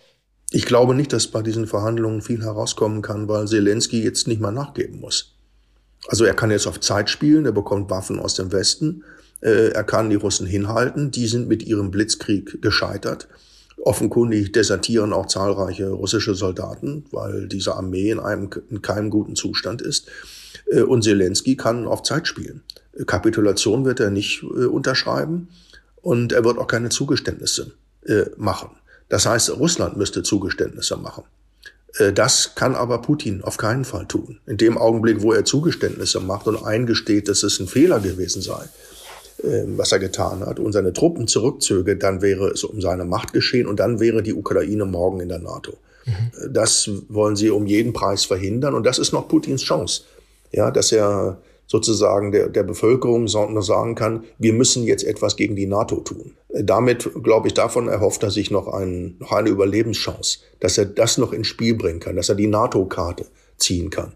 Ich 0.53 0.65
glaube 0.65 0.93
nicht, 0.93 1.13
dass 1.13 1.27
bei 1.27 1.41
diesen 1.41 1.65
Verhandlungen 1.65 2.21
viel 2.21 2.43
herauskommen 2.43 3.01
kann, 3.01 3.29
weil 3.29 3.47
Zelensky 3.47 4.03
jetzt 4.03 4.27
nicht 4.27 4.41
mal 4.41 4.51
nachgeben 4.51 4.99
muss. 4.99 5.33
Also 6.07 6.25
er 6.25 6.33
kann 6.33 6.51
jetzt 6.51 6.67
auf 6.67 6.81
Zeit 6.81 7.09
spielen, 7.09 7.45
er 7.45 7.53
bekommt 7.53 7.89
Waffen 7.89 8.19
aus 8.19 8.35
dem 8.35 8.51
Westen, 8.51 9.05
äh, 9.39 9.69
er 9.69 9.85
kann 9.85 10.09
die 10.09 10.17
Russen 10.17 10.45
hinhalten, 10.45 11.09
die 11.09 11.27
sind 11.27 11.47
mit 11.47 11.63
ihrem 11.63 11.89
Blitzkrieg 11.89 12.61
gescheitert. 12.61 13.29
Offenkundig 13.77 14.51
desertieren 14.51 15.13
auch 15.13 15.27
zahlreiche 15.27 15.89
russische 15.89 16.35
Soldaten, 16.35 17.05
weil 17.11 17.47
diese 17.47 17.75
Armee 17.75 18.11
in 18.11 18.19
einem 18.19 18.49
in 18.69 18.81
keinem 18.81 19.09
guten 19.09 19.37
Zustand 19.37 19.81
ist. 19.81 20.09
Äh, 20.69 20.81
und 20.81 21.03
Zelensky 21.03 21.55
kann 21.55 21.87
auf 21.87 22.03
Zeit 22.03 22.27
spielen. 22.27 22.61
Kapitulation 23.07 23.85
wird 23.85 24.01
er 24.01 24.11
nicht 24.11 24.43
äh, 24.43 24.65
unterschreiben 24.65 25.47
und 26.01 26.33
er 26.33 26.43
wird 26.43 26.57
auch 26.57 26.67
keine 26.67 26.89
Zugeständnisse 26.89 27.71
äh, 28.05 28.25
machen. 28.35 28.71
Das 29.11 29.25
heißt, 29.25 29.59
Russland 29.59 29.97
müsste 29.97 30.23
Zugeständnisse 30.23 30.95
machen. 30.95 31.25
Äh, 31.97 32.13
das 32.13 32.55
kann 32.55 32.75
aber 32.75 33.01
Putin 33.01 33.43
auf 33.43 33.57
keinen 33.57 33.83
Fall 33.83 34.07
tun. 34.07 34.39
In 34.47 34.55
dem 34.55 34.77
Augenblick, 34.77 35.21
wo 35.21 35.33
er 35.33 35.43
Zugeständnisse 35.43 36.21
macht 36.21 36.47
und 36.47 36.63
eingesteht, 36.63 37.27
dass 37.27 37.43
es 37.43 37.59
ein 37.59 37.67
Fehler 37.67 37.99
gewesen 37.99 38.41
sei, 38.41 38.63
ähm, 39.43 39.77
was 39.77 39.91
er 39.91 39.99
getan 39.99 40.45
hat, 40.45 40.59
und 40.59 40.71
seine 40.71 40.93
Truppen 40.93 41.27
zurückzöge, 41.27 41.97
dann 41.97 42.21
wäre 42.21 42.51
es 42.51 42.63
um 42.63 42.79
seine 42.79 43.03
Macht 43.03 43.33
geschehen 43.33 43.67
und 43.67 43.81
dann 43.81 43.99
wäre 43.99 44.23
die 44.23 44.33
Ukraine 44.33 44.85
morgen 44.85 45.19
in 45.19 45.27
der 45.27 45.39
NATO. 45.39 45.73
Mhm. 46.05 46.53
Das 46.53 46.89
wollen 47.09 47.35
sie 47.35 47.49
um 47.49 47.67
jeden 47.67 47.91
Preis 47.91 48.23
verhindern 48.23 48.75
und 48.75 48.85
das 48.85 48.97
ist 48.97 49.11
noch 49.11 49.27
Putins 49.27 49.61
Chance. 49.61 50.03
Ja, 50.53 50.71
dass 50.71 50.93
er 50.93 51.37
sozusagen 51.71 52.33
der, 52.33 52.49
der 52.49 52.63
Bevölkerung 52.63 53.29
sagen 53.29 53.95
kann, 53.95 54.25
wir 54.37 54.51
müssen 54.51 54.83
jetzt 54.83 55.05
etwas 55.05 55.37
gegen 55.37 55.55
die 55.55 55.67
NATO 55.67 56.01
tun. 56.01 56.33
Damit, 56.49 57.09
glaube 57.23 57.47
ich, 57.47 57.53
davon 57.53 57.87
erhofft 57.87 58.23
er 58.23 58.29
sich 58.29 58.51
noch, 58.51 58.67
ein, 58.67 59.15
noch 59.19 59.31
eine 59.31 59.47
Überlebenschance, 59.47 60.39
dass 60.59 60.77
er 60.77 60.83
das 60.83 61.17
noch 61.17 61.31
ins 61.31 61.47
Spiel 61.47 61.75
bringen 61.75 62.01
kann, 62.01 62.17
dass 62.17 62.27
er 62.27 62.35
die 62.35 62.47
NATO-Karte 62.47 63.25
ziehen 63.55 63.89
kann. 63.89 64.11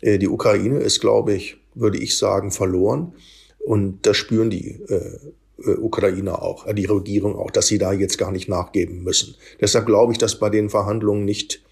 Äh, 0.00 0.18
die 0.18 0.28
Ukraine 0.28 0.78
ist, 0.78 1.00
glaube 1.00 1.34
ich, 1.34 1.56
würde 1.74 1.98
ich 1.98 2.16
sagen, 2.16 2.52
verloren. 2.52 3.14
Und 3.58 4.06
das 4.06 4.16
spüren 4.16 4.50
die 4.50 4.80
äh, 4.88 5.18
äh, 5.64 5.70
Ukrainer 5.80 6.40
auch, 6.40 6.68
äh, 6.68 6.74
die 6.74 6.84
Regierung 6.84 7.34
auch, 7.34 7.50
dass 7.50 7.66
sie 7.66 7.78
da 7.78 7.92
jetzt 7.92 8.16
gar 8.16 8.30
nicht 8.30 8.48
nachgeben 8.48 9.02
müssen. 9.02 9.34
Deshalb 9.60 9.86
glaube 9.86 10.12
ich, 10.12 10.18
dass 10.18 10.38
bei 10.38 10.50
den 10.50 10.70
Verhandlungen 10.70 11.24
nicht 11.24 11.64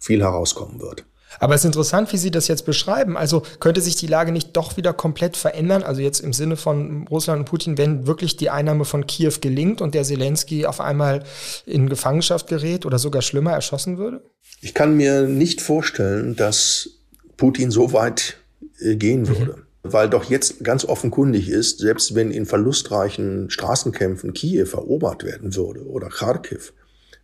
viel 0.00 0.22
herauskommen 0.22 0.80
wird. 0.80 1.04
Aber 1.38 1.54
es 1.54 1.62
ist 1.62 1.66
interessant, 1.66 2.12
wie 2.12 2.18
Sie 2.18 2.30
das 2.30 2.48
jetzt 2.48 2.66
beschreiben. 2.66 3.16
Also 3.16 3.42
könnte 3.60 3.80
sich 3.80 3.96
die 3.96 4.06
Lage 4.06 4.32
nicht 4.32 4.56
doch 4.56 4.76
wieder 4.76 4.92
komplett 4.92 5.36
verändern? 5.36 5.82
Also 5.82 6.00
jetzt 6.00 6.20
im 6.20 6.32
Sinne 6.32 6.56
von 6.56 7.06
Russland 7.08 7.40
und 7.40 7.44
Putin, 7.46 7.78
wenn 7.78 8.06
wirklich 8.06 8.36
die 8.36 8.50
Einnahme 8.50 8.84
von 8.84 9.06
Kiew 9.06 9.34
gelingt 9.40 9.80
und 9.80 9.94
der 9.94 10.04
Zelensky 10.04 10.66
auf 10.66 10.80
einmal 10.80 11.24
in 11.66 11.88
Gefangenschaft 11.88 12.46
gerät 12.48 12.86
oder 12.86 12.98
sogar 12.98 13.22
schlimmer 13.22 13.52
erschossen 13.52 13.98
würde? 13.98 14.22
Ich 14.60 14.74
kann 14.74 14.96
mir 14.96 15.22
nicht 15.22 15.60
vorstellen, 15.60 16.36
dass 16.36 16.90
Putin 17.36 17.70
so 17.70 17.92
weit 17.92 18.36
äh, 18.80 18.96
gehen 18.96 19.28
würde. 19.28 19.56
Mhm. 19.56 19.62
Weil 19.84 20.08
doch 20.08 20.30
jetzt 20.30 20.62
ganz 20.62 20.84
offenkundig 20.84 21.48
ist, 21.48 21.80
selbst 21.80 22.14
wenn 22.14 22.30
in 22.30 22.46
verlustreichen 22.46 23.50
Straßenkämpfen 23.50 24.32
Kiew 24.32 24.68
erobert 24.72 25.24
werden 25.24 25.56
würde 25.56 25.84
oder 25.84 26.08
Kharkiv, 26.08 26.72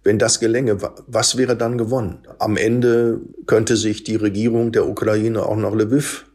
wenn 0.04 0.18
das 0.18 0.40
gelänge, 0.40 0.78
was 1.06 1.36
wäre 1.36 1.56
dann 1.56 1.76
gewonnen? 1.76 2.18
Am 2.38 2.56
Ende 2.56 3.20
könnte 3.46 3.76
sich 3.76 4.04
die 4.04 4.16
Regierung 4.16 4.72
der 4.72 4.88
Ukraine 4.88 5.44
auch 5.44 5.56
nach 5.56 5.74
Lviv 5.74 6.26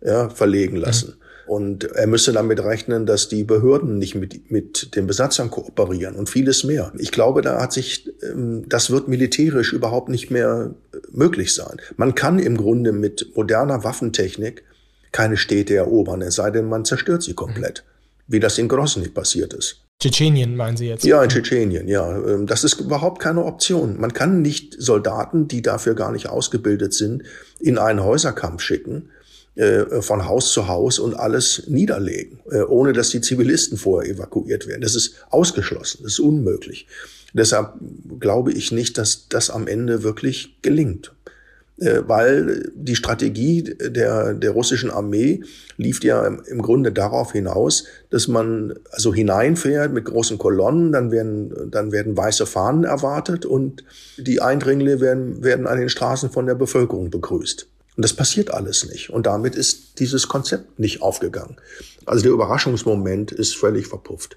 ja, 0.00 0.28
verlegen 0.30 0.76
lassen. 0.76 1.10
Mhm. 1.10 1.28
Und 1.48 1.84
er 1.84 2.06
müsse 2.06 2.32
damit 2.32 2.60
rechnen, 2.60 3.06
dass 3.06 3.28
die 3.28 3.42
Behörden 3.42 3.96
nicht 3.96 4.14
mit, 4.14 4.50
mit 4.50 4.94
den 4.94 5.06
Besatzern 5.06 5.50
kooperieren 5.50 6.14
und 6.14 6.28
vieles 6.28 6.62
mehr. 6.62 6.92
Ich 6.98 7.10
glaube, 7.10 7.40
da 7.40 7.60
hat 7.60 7.72
sich, 7.72 8.12
ähm, 8.22 8.68
das 8.68 8.90
wird 8.90 9.08
militärisch 9.08 9.72
überhaupt 9.72 10.10
nicht 10.10 10.30
mehr 10.30 10.74
äh, 10.92 10.98
möglich 11.10 11.54
sein. 11.54 11.78
Man 11.96 12.14
kann 12.14 12.38
im 12.38 12.58
Grunde 12.58 12.92
mit 12.92 13.34
moderner 13.34 13.82
Waffentechnik 13.82 14.62
keine 15.10 15.38
Städte 15.38 15.74
erobern, 15.74 16.20
es 16.20 16.34
sei 16.34 16.50
denn, 16.50 16.66
man 16.66 16.84
zerstört 16.84 17.22
sie 17.22 17.34
komplett. 17.34 17.82
Mhm. 17.86 18.32
Wie 18.32 18.40
das 18.40 18.58
in 18.58 18.68
Grozny 18.68 19.08
passiert 19.08 19.54
ist. 19.54 19.87
Tschetschenien 20.00 20.54
meinen 20.54 20.76
Sie 20.76 20.86
jetzt? 20.86 21.04
Ja, 21.04 21.24
in 21.24 21.28
Tschetschenien, 21.28 21.88
ja. 21.88 22.16
Ähm, 22.24 22.46
das 22.46 22.62
ist 22.62 22.78
überhaupt 22.80 23.20
keine 23.20 23.44
Option. 23.44 23.98
Man 23.98 24.12
kann 24.12 24.42
nicht 24.42 24.76
Soldaten, 24.78 25.48
die 25.48 25.60
dafür 25.60 25.94
gar 25.94 26.12
nicht 26.12 26.28
ausgebildet 26.28 26.94
sind, 26.94 27.24
in 27.58 27.78
einen 27.78 28.04
Häuserkampf 28.04 28.62
schicken, 28.62 29.10
äh, 29.56 30.00
von 30.00 30.28
Haus 30.28 30.52
zu 30.52 30.68
Haus 30.68 31.00
und 31.00 31.14
alles 31.14 31.64
niederlegen, 31.66 32.38
äh, 32.48 32.60
ohne 32.60 32.92
dass 32.92 33.10
die 33.10 33.20
Zivilisten 33.20 33.76
vorher 33.76 34.08
evakuiert 34.08 34.68
werden. 34.68 34.82
Das 34.82 34.94
ist 34.94 35.16
ausgeschlossen, 35.30 36.04
das 36.04 36.12
ist 36.12 36.20
unmöglich. 36.20 36.86
Deshalb 37.32 37.74
glaube 38.20 38.52
ich 38.52 38.70
nicht, 38.70 38.98
dass 38.98 39.28
das 39.28 39.50
am 39.50 39.66
Ende 39.66 40.04
wirklich 40.04 40.62
gelingt. 40.62 41.12
Äh, 41.80 42.02
weil 42.06 42.72
die 42.74 42.96
Strategie 42.96 43.62
der, 43.62 44.34
der 44.34 44.50
russischen 44.50 44.90
Armee 44.90 45.42
lief 45.76 46.02
ja 46.02 46.26
im 46.26 46.62
Grunde 46.62 46.90
darauf 46.90 47.32
hinaus, 47.32 47.84
dass 48.10 48.26
man 48.26 48.74
also 48.90 49.14
hineinfährt 49.14 49.92
mit 49.92 50.06
großen 50.06 50.38
Kolonnen, 50.38 50.90
dann 50.90 51.12
werden, 51.12 51.70
dann 51.70 51.92
werden 51.92 52.16
weiße 52.16 52.46
Fahnen 52.46 52.82
erwartet 52.82 53.46
und 53.46 53.84
die 54.16 54.40
Eindringlinge 54.40 55.00
werden, 55.00 55.44
werden 55.44 55.68
an 55.68 55.78
den 55.78 55.88
Straßen 55.88 56.30
von 56.30 56.46
der 56.46 56.56
Bevölkerung 56.56 57.10
begrüßt. 57.10 57.68
Und 57.96 58.04
das 58.04 58.12
passiert 58.12 58.52
alles 58.52 58.88
nicht. 58.90 59.10
Und 59.10 59.26
damit 59.26 59.54
ist 59.54 60.00
dieses 60.00 60.28
Konzept 60.28 60.78
nicht 60.78 61.02
aufgegangen. 61.02 61.56
Also 62.06 62.22
der 62.22 62.32
Überraschungsmoment 62.32 63.30
ist 63.32 63.56
völlig 63.56 63.86
verpufft. 63.86 64.36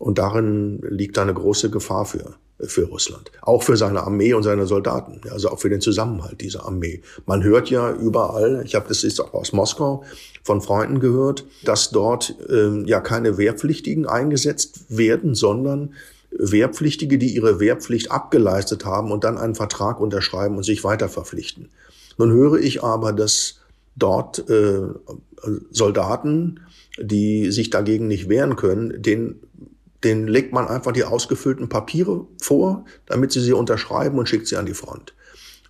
Und 0.00 0.18
darin 0.18 0.80
liegt 0.88 1.18
eine 1.18 1.34
große 1.34 1.70
Gefahr 1.70 2.06
für 2.06 2.34
für 2.66 2.84
Russland. 2.84 3.30
Auch 3.42 3.62
für 3.62 3.76
seine 3.76 4.02
Armee 4.02 4.34
und 4.34 4.42
seine 4.42 4.66
Soldaten, 4.66 5.20
also 5.30 5.48
auch 5.48 5.58
für 5.58 5.70
den 5.70 5.80
Zusammenhalt 5.80 6.40
dieser 6.40 6.66
Armee. 6.66 7.00
Man 7.26 7.42
hört 7.42 7.70
ja 7.70 7.92
überall, 7.92 8.62
ich 8.64 8.74
habe 8.74 8.88
das 8.88 9.02
jetzt 9.02 9.20
auch 9.20 9.32
aus 9.32 9.52
Moskau 9.52 10.04
von 10.42 10.60
Freunden 10.60 11.00
gehört, 11.00 11.44
dass 11.64 11.90
dort 11.90 12.34
ähm, 12.48 12.84
ja 12.86 13.00
keine 13.00 13.38
Wehrpflichtigen 13.38 14.06
eingesetzt 14.06 14.84
werden, 14.88 15.34
sondern 15.34 15.94
Wehrpflichtige, 16.32 17.18
die 17.18 17.34
ihre 17.34 17.60
Wehrpflicht 17.60 18.10
abgeleistet 18.10 18.84
haben 18.84 19.10
und 19.10 19.24
dann 19.24 19.38
einen 19.38 19.54
Vertrag 19.54 20.00
unterschreiben 20.00 20.56
und 20.56 20.62
sich 20.62 20.84
weiter 20.84 21.08
verpflichten. 21.08 21.70
Nun 22.18 22.30
höre 22.32 22.58
ich 22.58 22.84
aber, 22.84 23.12
dass 23.12 23.60
dort 23.96 24.48
äh, 24.48 24.82
Soldaten, 25.70 26.60
die 27.00 27.50
sich 27.50 27.70
dagegen 27.70 28.06
nicht 28.06 28.28
wehren 28.28 28.56
können, 28.56 29.02
den 29.02 29.40
den 30.04 30.26
legt 30.26 30.52
man 30.52 30.66
einfach 30.66 30.92
die 30.92 31.04
ausgefüllten 31.04 31.68
Papiere 31.68 32.26
vor, 32.40 32.84
damit 33.06 33.32
sie 33.32 33.40
sie 33.40 33.52
unterschreiben 33.52 34.18
und 34.18 34.28
schickt 34.28 34.46
sie 34.46 34.56
an 34.56 34.66
die 34.66 34.74
Front. 34.74 35.14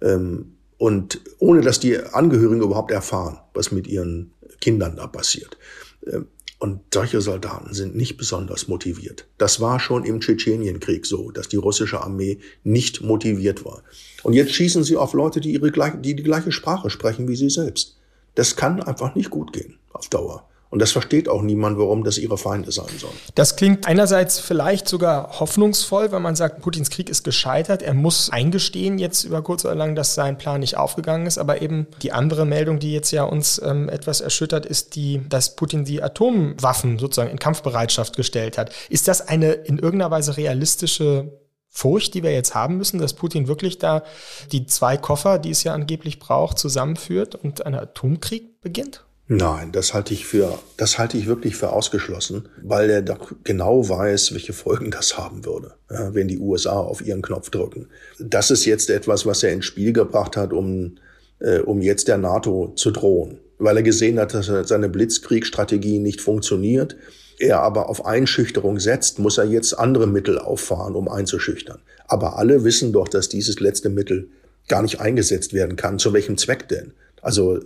Ähm, 0.01 0.57
und 0.79 1.21
ohne 1.39 1.61
dass 1.61 1.81
die 1.81 1.99
Angehörigen 1.99 2.63
überhaupt 2.63 2.91
erfahren, 2.91 3.39
was 3.55 3.71
mit 3.71 3.87
ihren 3.87 4.33
Kindern 4.61 4.97
da 4.97 5.07
passiert. 5.07 5.59
Ähm, 6.07 6.27
und 6.61 6.81
solche 6.93 7.23
Soldaten 7.23 7.73
sind 7.73 7.97
nicht 7.97 8.19
besonders 8.19 8.69
motiviert. 8.69 9.27
Das 9.39 9.61
war 9.61 9.81
schon 9.81 10.05
im 10.05 10.21
Tschetschenienkrieg 10.21 11.07
so, 11.07 11.31
dass 11.31 11.49
die 11.49 11.57
russische 11.57 12.03
Armee 12.03 12.39
nicht 12.65 13.01
motiviert 13.01 13.65
war. 13.65 13.83
Und 14.23 14.35
jetzt 14.35 14.53
schießen 14.53 14.85
sie 14.85 14.99
auf 14.99 15.15
Leute, 15.15 15.41
die, 15.41 15.55
ihre, 15.55 15.71
die 15.71 16.15
die 16.15 16.23
gleiche 16.23 16.53
Sprache 16.53 16.91
sprechen 16.91 17.29
wie 17.29 17.37
sie 17.37 17.49
selbst. 17.49 17.97
Das 18.35 18.57
kann 18.57 18.83
einfach 18.83 19.15
nicht 19.15 19.31
gut 19.31 19.55
gehen 19.55 19.79
auf 19.93 20.09
Dauer. 20.09 20.50
Und 20.71 20.79
das 20.81 20.93
versteht 20.93 21.29
auch 21.29 21.43
niemand, 21.43 21.79
warum 21.79 22.05
das 22.05 22.17
ihre 22.17 22.39
Feinde 22.39 22.71
sein 22.71 22.87
sollen. 22.97 23.13
Das 23.35 23.57
klingt 23.57 23.89
einerseits 23.89 24.39
vielleicht 24.39 24.89
sogar 24.89 25.41
hoffnungsvoll, 25.41 26.13
wenn 26.13 26.23
man 26.23 26.37
sagt, 26.37 26.63
Putins 26.63 26.91
Krieg 26.91 27.11
ist 27.11 27.25
gescheitert. 27.25 27.83
Er 27.83 27.93
muss 27.93 28.31
eingestehen 28.31 28.99
jetzt 28.99 29.25
über 29.25 29.43
kurz 29.43 29.65
oder 29.65 29.75
lang, 29.75 29.97
dass 29.97 30.15
sein 30.15 30.39
Plan 30.39 30.61
nicht 30.61 30.77
aufgegangen 30.77 31.27
ist. 31.27 31.39
Aber 31.39 31.61
eben 31.61 31.89
die 32.03 32.13
andere 32.13 32.47
Meldung, 32.47 32.79
die 32.79 32.93
jetzt 32.93 33.11
ja 33.11 33.25
uns 33.25 33.61
ähm, 33.65 33.89
etwas 33.89 34.21
erschüttert, 34.21 34.65
ist 34.65 34.95
die, 34.95 35.21
dass 35.29 35.57
Putin 35.57 35.85
die 35.85 36.05
Atomwaffen 36.05 37.01
sozusagen 37.01 37.31
in 37.31 37.41
Kampfbereitschaft 37.41 38.15
gestellt 38.15 38.57
hat. 38.57 38.73
Ist 38.89 39.09
das 39.09 39.27
eine 39.27 39.53
in 39.53 39.79
irgendeiner 39.79 40.13
Weise 40.13 40.37
realistische 40.37 41.33
Furcht, 41.67 42.15
die 42.15 42.23
wir 42.23 42.33
jetzt 42.33 42.55
haben 42.55 42.77
müssen, 42.77 43.01
dass 43.01 43.15
Putin 43.15 43.49
wirklich 43.49 43.79
da 43.79 44.05
die 44.53 44.67
zwei 44.67 44.97
Koffer, 44.97 45.41
die 45.41 45.51
es 45.51 45.65
ja 45.65 45.75
angeblich 45.75 46.21
braucht, 46.21 46.59
zusammenführt 46.59 47.35
und 47.35 47.67
ein 47.67 47.75
Atomkrieg 47.75 48.61
beginnt? 48.61 49.05
Nein, 49.33 49.71
das 49.71 49.95
halte 49.95 50.13
ich 50.13 50.27
für, 50.27 50.59
das 50.77 50.99
halte 50.99 51.17
ich 51.17 51.29
wirklich 51.29 51.55
für 51.55 51.71
ausgeschlossen, 51.73 52.49
weil 52.65 52.91
er 52.91 53.01
doch 53.01 53.31
genau 53.45 53.89
weiß, 53.89 54.33
welche 54.33 54.53
Folgen 54.53 54.91
das 54.91 55.17
haben 55.17 55.45
würde, 55.45 55.75
wenn 55.89 56.27
die 56.27 56.41
USA 56.41 56.73
auf 56.73 57.01
ihren 57.01 57.23
Knopf 57.23 57.49
drücken. 57.49 57.87
Das 58.19 58.51
ist 58.51 58.65
jetzt 58.65 58.91
etwas, 58.91 59.27
was 59.27 59.45
er 59.45 59.53
ins 59.53 59.67
Spiel 59.67 59.93
gebracht 59.93 60.37
hat, 60.37 60.53
um, 60.53 60.97
äh, 61.39 61.61
um 61.61 61.81
jetzt 61.81 62.09
der 62.09 62.19
NATO 62.19 62.73
zu 62.75 62.91
drohen, 62.91 63.39
weil 63.61 63.77
er 63.77 63.85
gesehen 63.85 64.19
hat, 64.19 64.35
dass 64.35 64.47
seine 64.67 64.89
Blitzkriegsstrategie 64.89 66.01
nicht 66.01 66.21
funktioniert. 66.21 66.97
Er 67.39 67.61
aber 67.61 67.89
auf 67.89 68.05
Einschüchterung 68.05 68.81
setzt, 68.81 69.21
muss 69.21 69.39
er 69.39 69.45
jetzt 69.45 69.75
andere 69.75 70.09
Mittel 70.09 70.41
auffahren, 70.41 70.97
um 70.97 71.07
einzuschüchtern. 71.07 71.79
Aber 72.09 72.37
alle 72.37 72.65
wissen 72.65 72.93
doch, 72.93 73.07
dass 73.07 73.29
dieses 73.29 73.61
letzte 73.61 73.91
Mittel 73.91 74.29
gar 74.67 74.83
nicht 74.83 75.01
eingesetzt 75.01 75.53
werden 75.53 75.77
kann. 75.77 76.01
Zu 76.01 76.13
welchem 76.13 76.37
Zweck 76.37 76.69
denn? 76.69 76.95
Also 77.23 77.57
äh, 77.57 77.63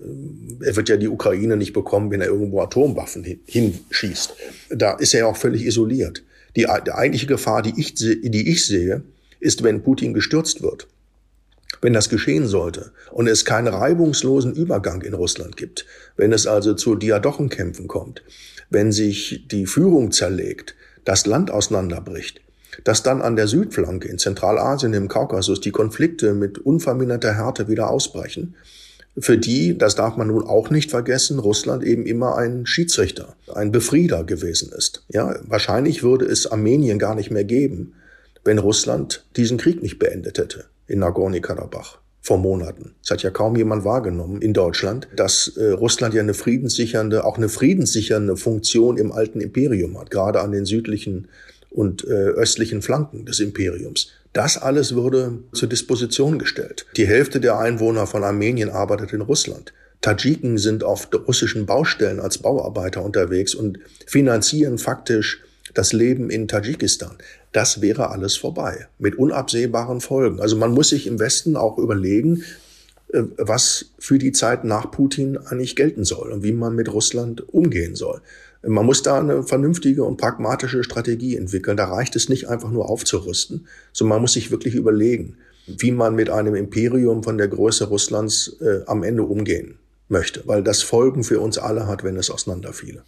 er 0.61 0.77
wird 0.77 0.89
ja 0.89 0.97
die 0.97 1.09
Ukraine 1.09 1.57
nicht 1.57 1.73
bekommen, 1.73 2.11
wenn 2.11 2.21
er 2.21 2.29
irgendwo 2.29 2.61
Atomwaffen 2.61 3.25
hinschießt. 3.47 4.35
Da 4.71 4.93
ist 4.95 5.15
er 5.15 5.21
ja 5.21 5.27
auch 5.27 5.37
völlig 5.37 5.65
isoliert. 5.65 6.23
Die, 6.57 6.67
die 6.87 6.93
eigentliche 6.93 7.27
Gefahr, 7.27 7.63
die 7.63 7.75
ich, 7.77 7.95
die 7.95 8.49
ich 8.51 8.67
sehe, 8.67 9.03
ist, 9.41 9.63
wenn 9.63 9.83
Putin 9.83 10.15
gestürzt 10.15 10.63
wird. 10.63 10.89
Wenn 11.81 11.93
das 11.93 12.09
geschehen 12.09 12.47
sollte 12.47 12.93
und 13.11 13.27
es 13.27 13.45
keinen 13.45 13.69
reibungslosen 13.69 14.55
Übergang 14.55 15.03
in 15.03 15.13
Russland 15.13 15.57
gibt, 15.57 15.85
wenn 16.17 16.33
es 16.33 16.47
also 16.47 16.75
zu 16.75 16.95
Diadochenkämpfen 16.95 17.89
kommt, 17.89 18.23
wenn 18.71 18.93
sich 18.93 19.47
die 19.51 19.67
Führung 19.67 20.11
zerlegt, 20.13 20.75
das 21.05 21.27
Land 21.27 21.51
auseinanderbricht, 21.51 22.41
dass 22.85 23.03
dann 23.03 23.21
an 23.21 23.37
der 23.37 23.49
Südflanke 23.49 24.09
in 24.09 24.19
Zentralasien, 24.19 24.95
im 24.95 25.09
Kaukasus 25.09 25.61
die 25.61 25.71
Konflikte 25.71 26.33
mit 26.33 26.59
unverminderter 26.59 27.35
Härte 27.35 27.69
wieder 27.69 27.91
ausbrechen, 27.91 28.55
für 29.19 29.39
die, 29.39 29.79
das 29.79 29.95
darf 29.95 30.17
man 30.17 30.29
nun 30.29 30.45
auch 30.45 30.71
nicht 30.71 30.91
vergessen, 30.91 31.39
Russland 31.39 31.85
eben 31.85 32.05
immer 32.07 32.37
ein 32.37 32.67
Schiedsrichter, 32.67 33.37
ein 33.55 33.71
Befrieder 33.71 34.25
gewesen 34.25 34.73
ist. 34.73 35.05
Ja, 35.09 35.37
wahrscheinlich 35.43 36.03
würde 36.03 36.25
es 36.25 36.47
Armenien 36.47 36.99
gar 36.99 37.15
nicht 37.15 37.31
mehr 37.31 37.45
geben, 37.45 37.95
wenn 38.45 38.59
Russland 38.59 39.25
diesen 39.37 39.57
Krieg 39.59 39.83
nicht 39.83 39.99
beendet 39.99 40.39
hätte 40.39 40.65
in 40.87 40.99
Nagorno-Karabach 40.99 41.99
vor 42.21 42.39
Monaten. 42.39 42.95
Es 43.03 43.11
hat 43.11 43.23
ja 43.23 43.31
kaum 43.31 43.55
jemand 43.55 43.85
wahrgenommen 43.85 44.41
in 44.41 44.55
Deutschland, 44.55 45.09
dass 45.15 45.57
äh, 45.57 45.71
Russland 45.73 46.15
ja 46.15 46.23
eine 46.23 46.35
friedenssichernde, 46.35 47.25
auch 47.25 47.37
eine 47.37 47.49
friedenssichernde 47.49 48.37
Funktion 48.37 48.97
im 48.97 49.13
alten 49.13 49.41
Imperium 49.41 49.99
hat, 49.99 50.11
gerade 50.11 50.41
an 50.41 50.51
den 50.51 50.65
südlichen 50.65 51.29
und 51.71 52.05
äh, 52.05 52.11
östlichen 52.11 52.83
Flanken 52.83 53.27
des 53.27 53.41
Imperiums. 53.41 54.09
Das 54.35 54.61
alles 54.61 54.97
wurde 54.97 55.39
zur 55.53 55.69
Disposition 55.69 56.41
gestellt. 56.41 56.87
Die 56.97 57.07
Hälfte 57.07 57.41
der 57.41 57.57
Einwohner 57.57 58.07
von 58.09 58.25
Armenien 58.25 58.69
arbeitet 58.69 59.13
in 59.13 59.21
Russland. 59.21 59.73
Tadschiken 60.01 60.59
sind 60.59 60.83
auf 60.83 61.09
russischen 61.27 61.67
Baustellen 61.67 62.19
als 62.19 62.39
Bauarbeiter 62.39 63.03
unterwegs 63.03 63.55
und 63.55 63.79
finanzieren 64.07 64.79
faktisch 64.79 65.41
das 65.73 65.93
Leben 65.93 66.31
in 66.31 66.49
Tadschikistan. 66.49 67.17
Das 67.53 67.81
wäre 67.81 68.11
alles 68.11 68.37
vorbei 68.37 68.89
mit 68.99 69.17
unabsehbaren 69.17 70.01
Folgen. 70.01 70.41
Also 70.41 70.57
man 70.57 70.73
muss 70.73 70.89
sich 70.89 71.07
im 71.07 71.21
Westen 71.21 71.57
auch 71.57 71.79
überlegen, 71.79 72.43
äh, 73.13 73.23
was 73.37 73.87
für 74.01 74.19
die 74.19 74.33
Zeit 74.33 74.65
nach 74.65 74.91
Putin 74.91 75.39
eigentlich 75.39 75.77
gelten 75.77 76.05
soll 76.05 76.33
und 76.33 76.43
wie 76.43 76.53
man 76.53 76.75
mit 76.75 76.93
Russland 76.93 77.49
umgehen 77.55 77.95
soll. 77.95 78.21
Man 78.67 78.87
muss 78.87 79.03
da 79.03 79.19
eine 79.19 79.43
vernünftige 79.43 80.05
und 80.05 80.17
pragmatische 80.17 80.85
Strategie 80.85 81.37
entwickeln. 81.37 81.77
Da 81.77 81.87
reicht 81.87 82.17
es 82.17 82.29
nicht 82.29 82.49
einfach 82.49 82.71
nur 82.71 82.89
aufzurüsten, 82.89 83.67
sondern 83.93 84.17
man 84.17 84.23
muss 84.23 84.35
sich 84.35 84.51
wirklich 84.51 84.75
überlegen, 84.75 85.37
wie 85.67 85.93
man 85.93 86.15
mit 86.15 86.31
einem 86.31 86.55
Imperium 86.55 87.23
von 87.23 87.39
der 87.39 87.49
Größe 87.49 87.87
Russlands 87.87 88.57
äh, 88.61 88.81
am 88.87 89.03
Ende 89.03 89.23
umgehen 89.23 89.79
möchte, 90.09 90.43
weil 90.47 90.63
das 90.63 90.83
Folgen 90.83 91.25
für 91.25 91.41
uns 91.41 91.59
alle 91.59 91.87
hat, 91.87 92.05
wenn 92.05 92.17
es 92.17 92.31
auseinanderfiele. 92.31 93.03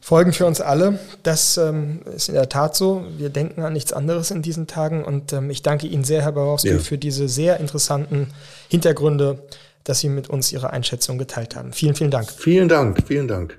Folgen 0.00 0.32
für 0.32 0.46
uns 0.46 0.60
alle, 0.60 0.98
das 1.22 1.58
ähm, 1.58 2.00
ist 2.16 2.28
in 2.28 2.34
der 2.34 2.48
Tat 2.48 2.74
so. 2.74 3.04
Wir 3.18 3.28
denken 3.28 3.62
an 3.62 3.74
nichts 3.74 3.92
anderes 3.92 4.30
in 4.30 4.40
diesen 4.40 4.66
Tagen 4.66 5.04
und 5.04 5.32
ähm, 5.32 5.50
ich 5.50 5.62
danke 5.62 5.86
Ihnen 5.86 6.04
sehr, 6.04 6.22
Herr 6.22 6.32
Borowski, 6.32 6.70
ja. 6.70 6.78
für 6.78 6.96
diese 6.96 7.28
sehr 7.28 7.60
interessanten 7.60 8.28
Hintergründe, 8.68 9.42
dass 9.84 10.00
Sie 10.00 10.08
mit 10.08 10.30
uns 10.30 10.52
Ihre 10.52 10.70
Einschätzung 10.70 11.18
geteilt 11.18 11.54
haben. 11.54 11.72
Vielen, 11.72 11.94
vielen 11.94 12.10
Dank. 12.10 12.30
Vielen 12.30 12.68
Dank, 12.68 13.02
vielen 13.06 13.28
Dank. 13.28 13.58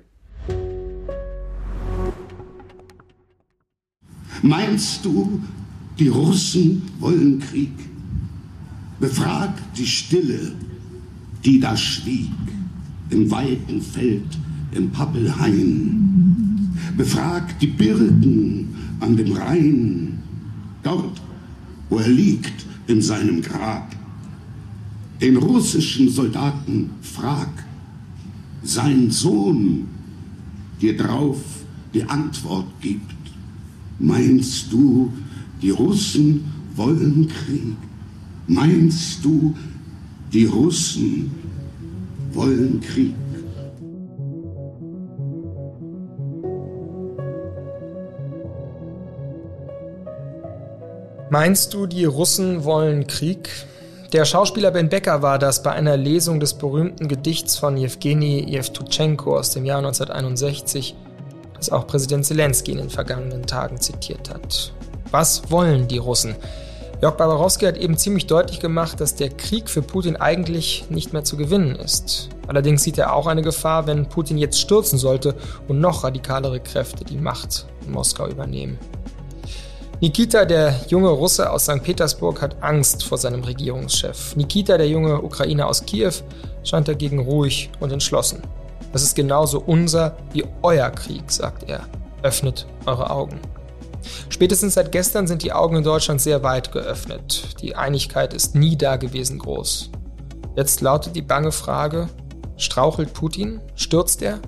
Meinst 4.41 5.05
du, 5.05 5.39
die 5.99 6.07
Russen 6.07 6.81
wollen 6.99 7.39
Krieg? 7.39 7.73
Befrag 8.99 9.53
die 9.75 9.85
Stille, 9.85 10.53
die 11.45 11.59
da 11.59 11.77
schwieg, 11.77 12.29
im 13.09 13.29
weiten 13.29 13.81
Feld, 13.81 14.37
im 14.71 14.89
Pappelhain. 14.89 16.73
Befrag 16.97 17.59
die 17.59 17.67
Birken 17.67 18.69
an 18.99 19.15
dem 19.15 19.31
Rhein, 19.33 20.19
dort, 20.83 21.21
wo 21.89 21.97
er 21.97 22.09
liegt 22.09 22.65
in 22.87 23.01
seinem 23.01 23.41
Grab. 23.41 23.95
Den 25.21 25.37
russischen 25.37 26.09
Soldaten 26.09 26.89
frag, 27.01 27.49
sein 28.63 29.11
Sohn 29.11 29.87
dir 30.79 30.97
drauf 30.97 31.37
die 31.93 32.03
Antwort 32.03 32.67
gibt. 32.81 33.20
Meinst 34.03 34.73
du, 34.73 35.13
die 35.61 35.69
Russen 35.69 36.51
wollen 36.75 37.27
Krieg? 37.27 37.75
Meinst 38.47 39.23
du, 39.23 39.53
die 40.33 40.45
Russen 40.45 41.31
wollen 42.33 42.81
Krieg? 42.81 43.13
Meinst 51.29 51.71
du, 51.75 51.85
die 51.85 52.05
Russen 52.05 52.63
wollen 52.63 53.05
Krieg? 53.05 53.49
Der 54.13 54.25
Schauspieler 54.25 54.71
Ben 54.71 54.89
Becker 54.89 55.21
war 55.21 55.37
das 55.37 55.61
bei 55.61 55.73
einer 55.73 55.95
Lesung 55.95 56.39
des 56.39 56.55
berühmten 56.55 57.07
Gedichts 57.07 57.55
von 57.55 57.77
Jewgeni 57.77 58.49
Jewtuschenko 58.49 59.37
aus 59.37 59.51
dem 59.51 59.63
Jahr 59.63 59.77
1961 59.77 60.95
das 61.61 61.71
auch 61.71 61.85
Präsident 61.85 62.25
Zelensky 62.25 62.71
in 62.71 62.79
den 62.79 62.89
vergangenen 62.89 63.45
Tagen 63.45 63.79
zitiert 63.79 64.29
hat. 64.29 64.73
Was 65.11 65.51
wollen 65.51 65.87
die 65.87 65.99
Russen? 65.99 66.35
Jörg 67.01 67.17
Babarowski 67.17 67.65
hat 67.65 67.77
eben 67.77 67.97
ziemlich 67.97 68.27
deutlich 68.27 68.59
gemacht, 68.59 68.99
dass 68.99 69.15
der 69.15 69.29
Krieg 69.29 69.69
für 69.69 69.81
Putin 69.81 70.15
eigentlich 70.15 70.85
nicht 70.89 71.13
mehr 71.13 71.23
zu 71.23 71.37
gewinnen 71.37 71.75
ist. 71.75 72.29
Allerdings 72.47 72.83
sieht 72.83 72.97
er 72.97 73.13
auch 73.13 73.27
eine 73.27 73.41
Gefahr, 73.41 73.87
wenn 73.87 74.07
Putin 74.07 74.37
jetzt 74.37 74.59
stürzen 74.59 74.97
sollte 74.97 75.35
und 75.67 75.79
noch 75.79 76.03
radikalere 76.03 76.59
Kräfte 76.59 77.03
die 77.03 77.17
Macht 77.17 77.65
in 77.85 77.91
Moskau 77.91 78.27
übernehmen. 78.27 78.77
Nikita, 79.99 80.45
der 80.45 80.75
junge 80.87 81.09
Russe 81.09 81.51
aus 81.51 81.65
St. 81.65 81.83
Petersburg, 81.83 82.41
hat 82.41 82.61
Angst 82.61 83.03
vor 83.03 83.19
seinem 83.19 83.43
Regierungschef. 83.43 84.35
Nikita, 84.35 84.77
der 84.77 84.87
junge 84.87 85.21
Ukrainer 85.21 85.67
aus 85.67 85.85
Kiew, 85.85 86.13
scheint 86.63 86.87
dagegen 86.87 87.19
ruhig 87.19 87.69
und 87.79 87.91
entschlossen. 87.91 88.41
Das 88.91 89.03
ist 89.03 89.15
genauso 89.15 89.59
unser 89.59 90.17
wie 90.33 90.45
euer 90.61 90.89
Krieg, 90.89 91.31
sagt 91.31 91.69
er. 91.69 91.81
Öffnet 92.23 92.67
eure 92.85 93.09
Augen. 93.09 93.39
Spätestens 94.29 94.73
seit 94.73 94.91
gestern 94.91 95.27
sind 95.27 95.43
die 95.43 95.53
Augen 95.53 95.77
in 95.77 95.83
Deutschland 95.83 96.21
sehr 96.21 96.43
weit 96.43 96.71
geöffnet. 96.71 97.61
Die 97.61 97.75
Einigkeit 97.75 98.33
ist 98.33 98.55
nie 98.55 98.75
dagewesen 98.75 99.39
groß. 99.39 99.91
Jetzt 100.55 100.81
lautet 100.81 101.15
die 101.15 101.21
bange 101.21 101.51
Frage, 101.51 102.09
strauchelt 102.57 103.13
Putin? 103.13 103.61
Stürzt 103.75 104.21
er? 104.21 104.39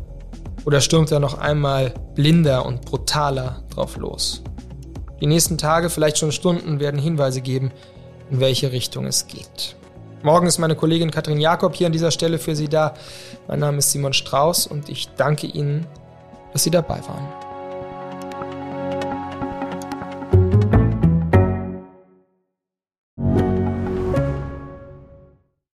Oder 0.65 0.81
stürmt 0.81 1.11
er 1.11 1.19
noch 1.19 1.37
einmal 1.37 1.93
blinder 2.15 2.65
und 2.65 2.81
brutaler 2.81 3.63
drauf 3.69 3.97
los? 3.97 4.43
Die 5.21 5.27
nächsten 5.27 5.57
Tage, 5.57 5.89
vielleicht 5.89 6.17
schon 6.17 6.31
Stunden, 6.31 6.79
werden 6.79 6.99
Hinweise 6.99 7.41
geben, 7.41 7.71
in 8.29 8.39
welche 8.39 8.71
Richtung 8.71 9.05
es 9.05 9.27
geht. 9.27 9.75
Morgen 10.23 10.47
ist 10.47 10.57
meine 10.57 10.77
Kollegin 10.77 11.11
Katrin 11.11 11.41
Jakob 11.41 11.75
hier 11.75 11.87
an 11.87 11.91
dieser 11.91 12.09
Stelle 12.09 12.39
für 12.39 12.55
Sie 12.55 12.69
da. 12.69 12.93
Mein 13.49 13.59
Name 13.59 13.79
ist 13.79 13.91
Simon 13.91 14.13
Strauß 14.13 14.67
und 14.67 14.87
ich 14.87 15.09
danke 15.17 15.47
Ihnen, 15.47 15.85
dass 16.53 16.63
Sie 16.63 16.71
dabei 16.71 17.01
waren. 17.05 17.27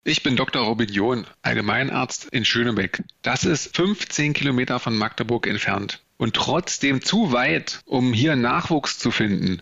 Ich 0.04 0.24
bin 0.24 0.36
Dr. 0.36 0.66
Robin 0.66 0.90
John, 0.90 1.26
Allgemeinarzt 1.42 2.26
in 2.26 2.44
Schönebeck. 2.44 3.02
Das 3.22 3.46
ist 3.46 3.74
15 3.78 4.34
Kilometer 4.34 4.82
von 4.82 4.98
Magdeburg 4.98 5.48
entfernt 5.48 6.02
und 6.18 6.36
trotzdem 6.36 7.02
zu 7.02 7.32
weit, 7.32 7.80
um 7.86 8.12
hier 8.12 8.36
Nachwuchs 8.36 9.00
zu 9.00 9.10
finden. 9.10 9.62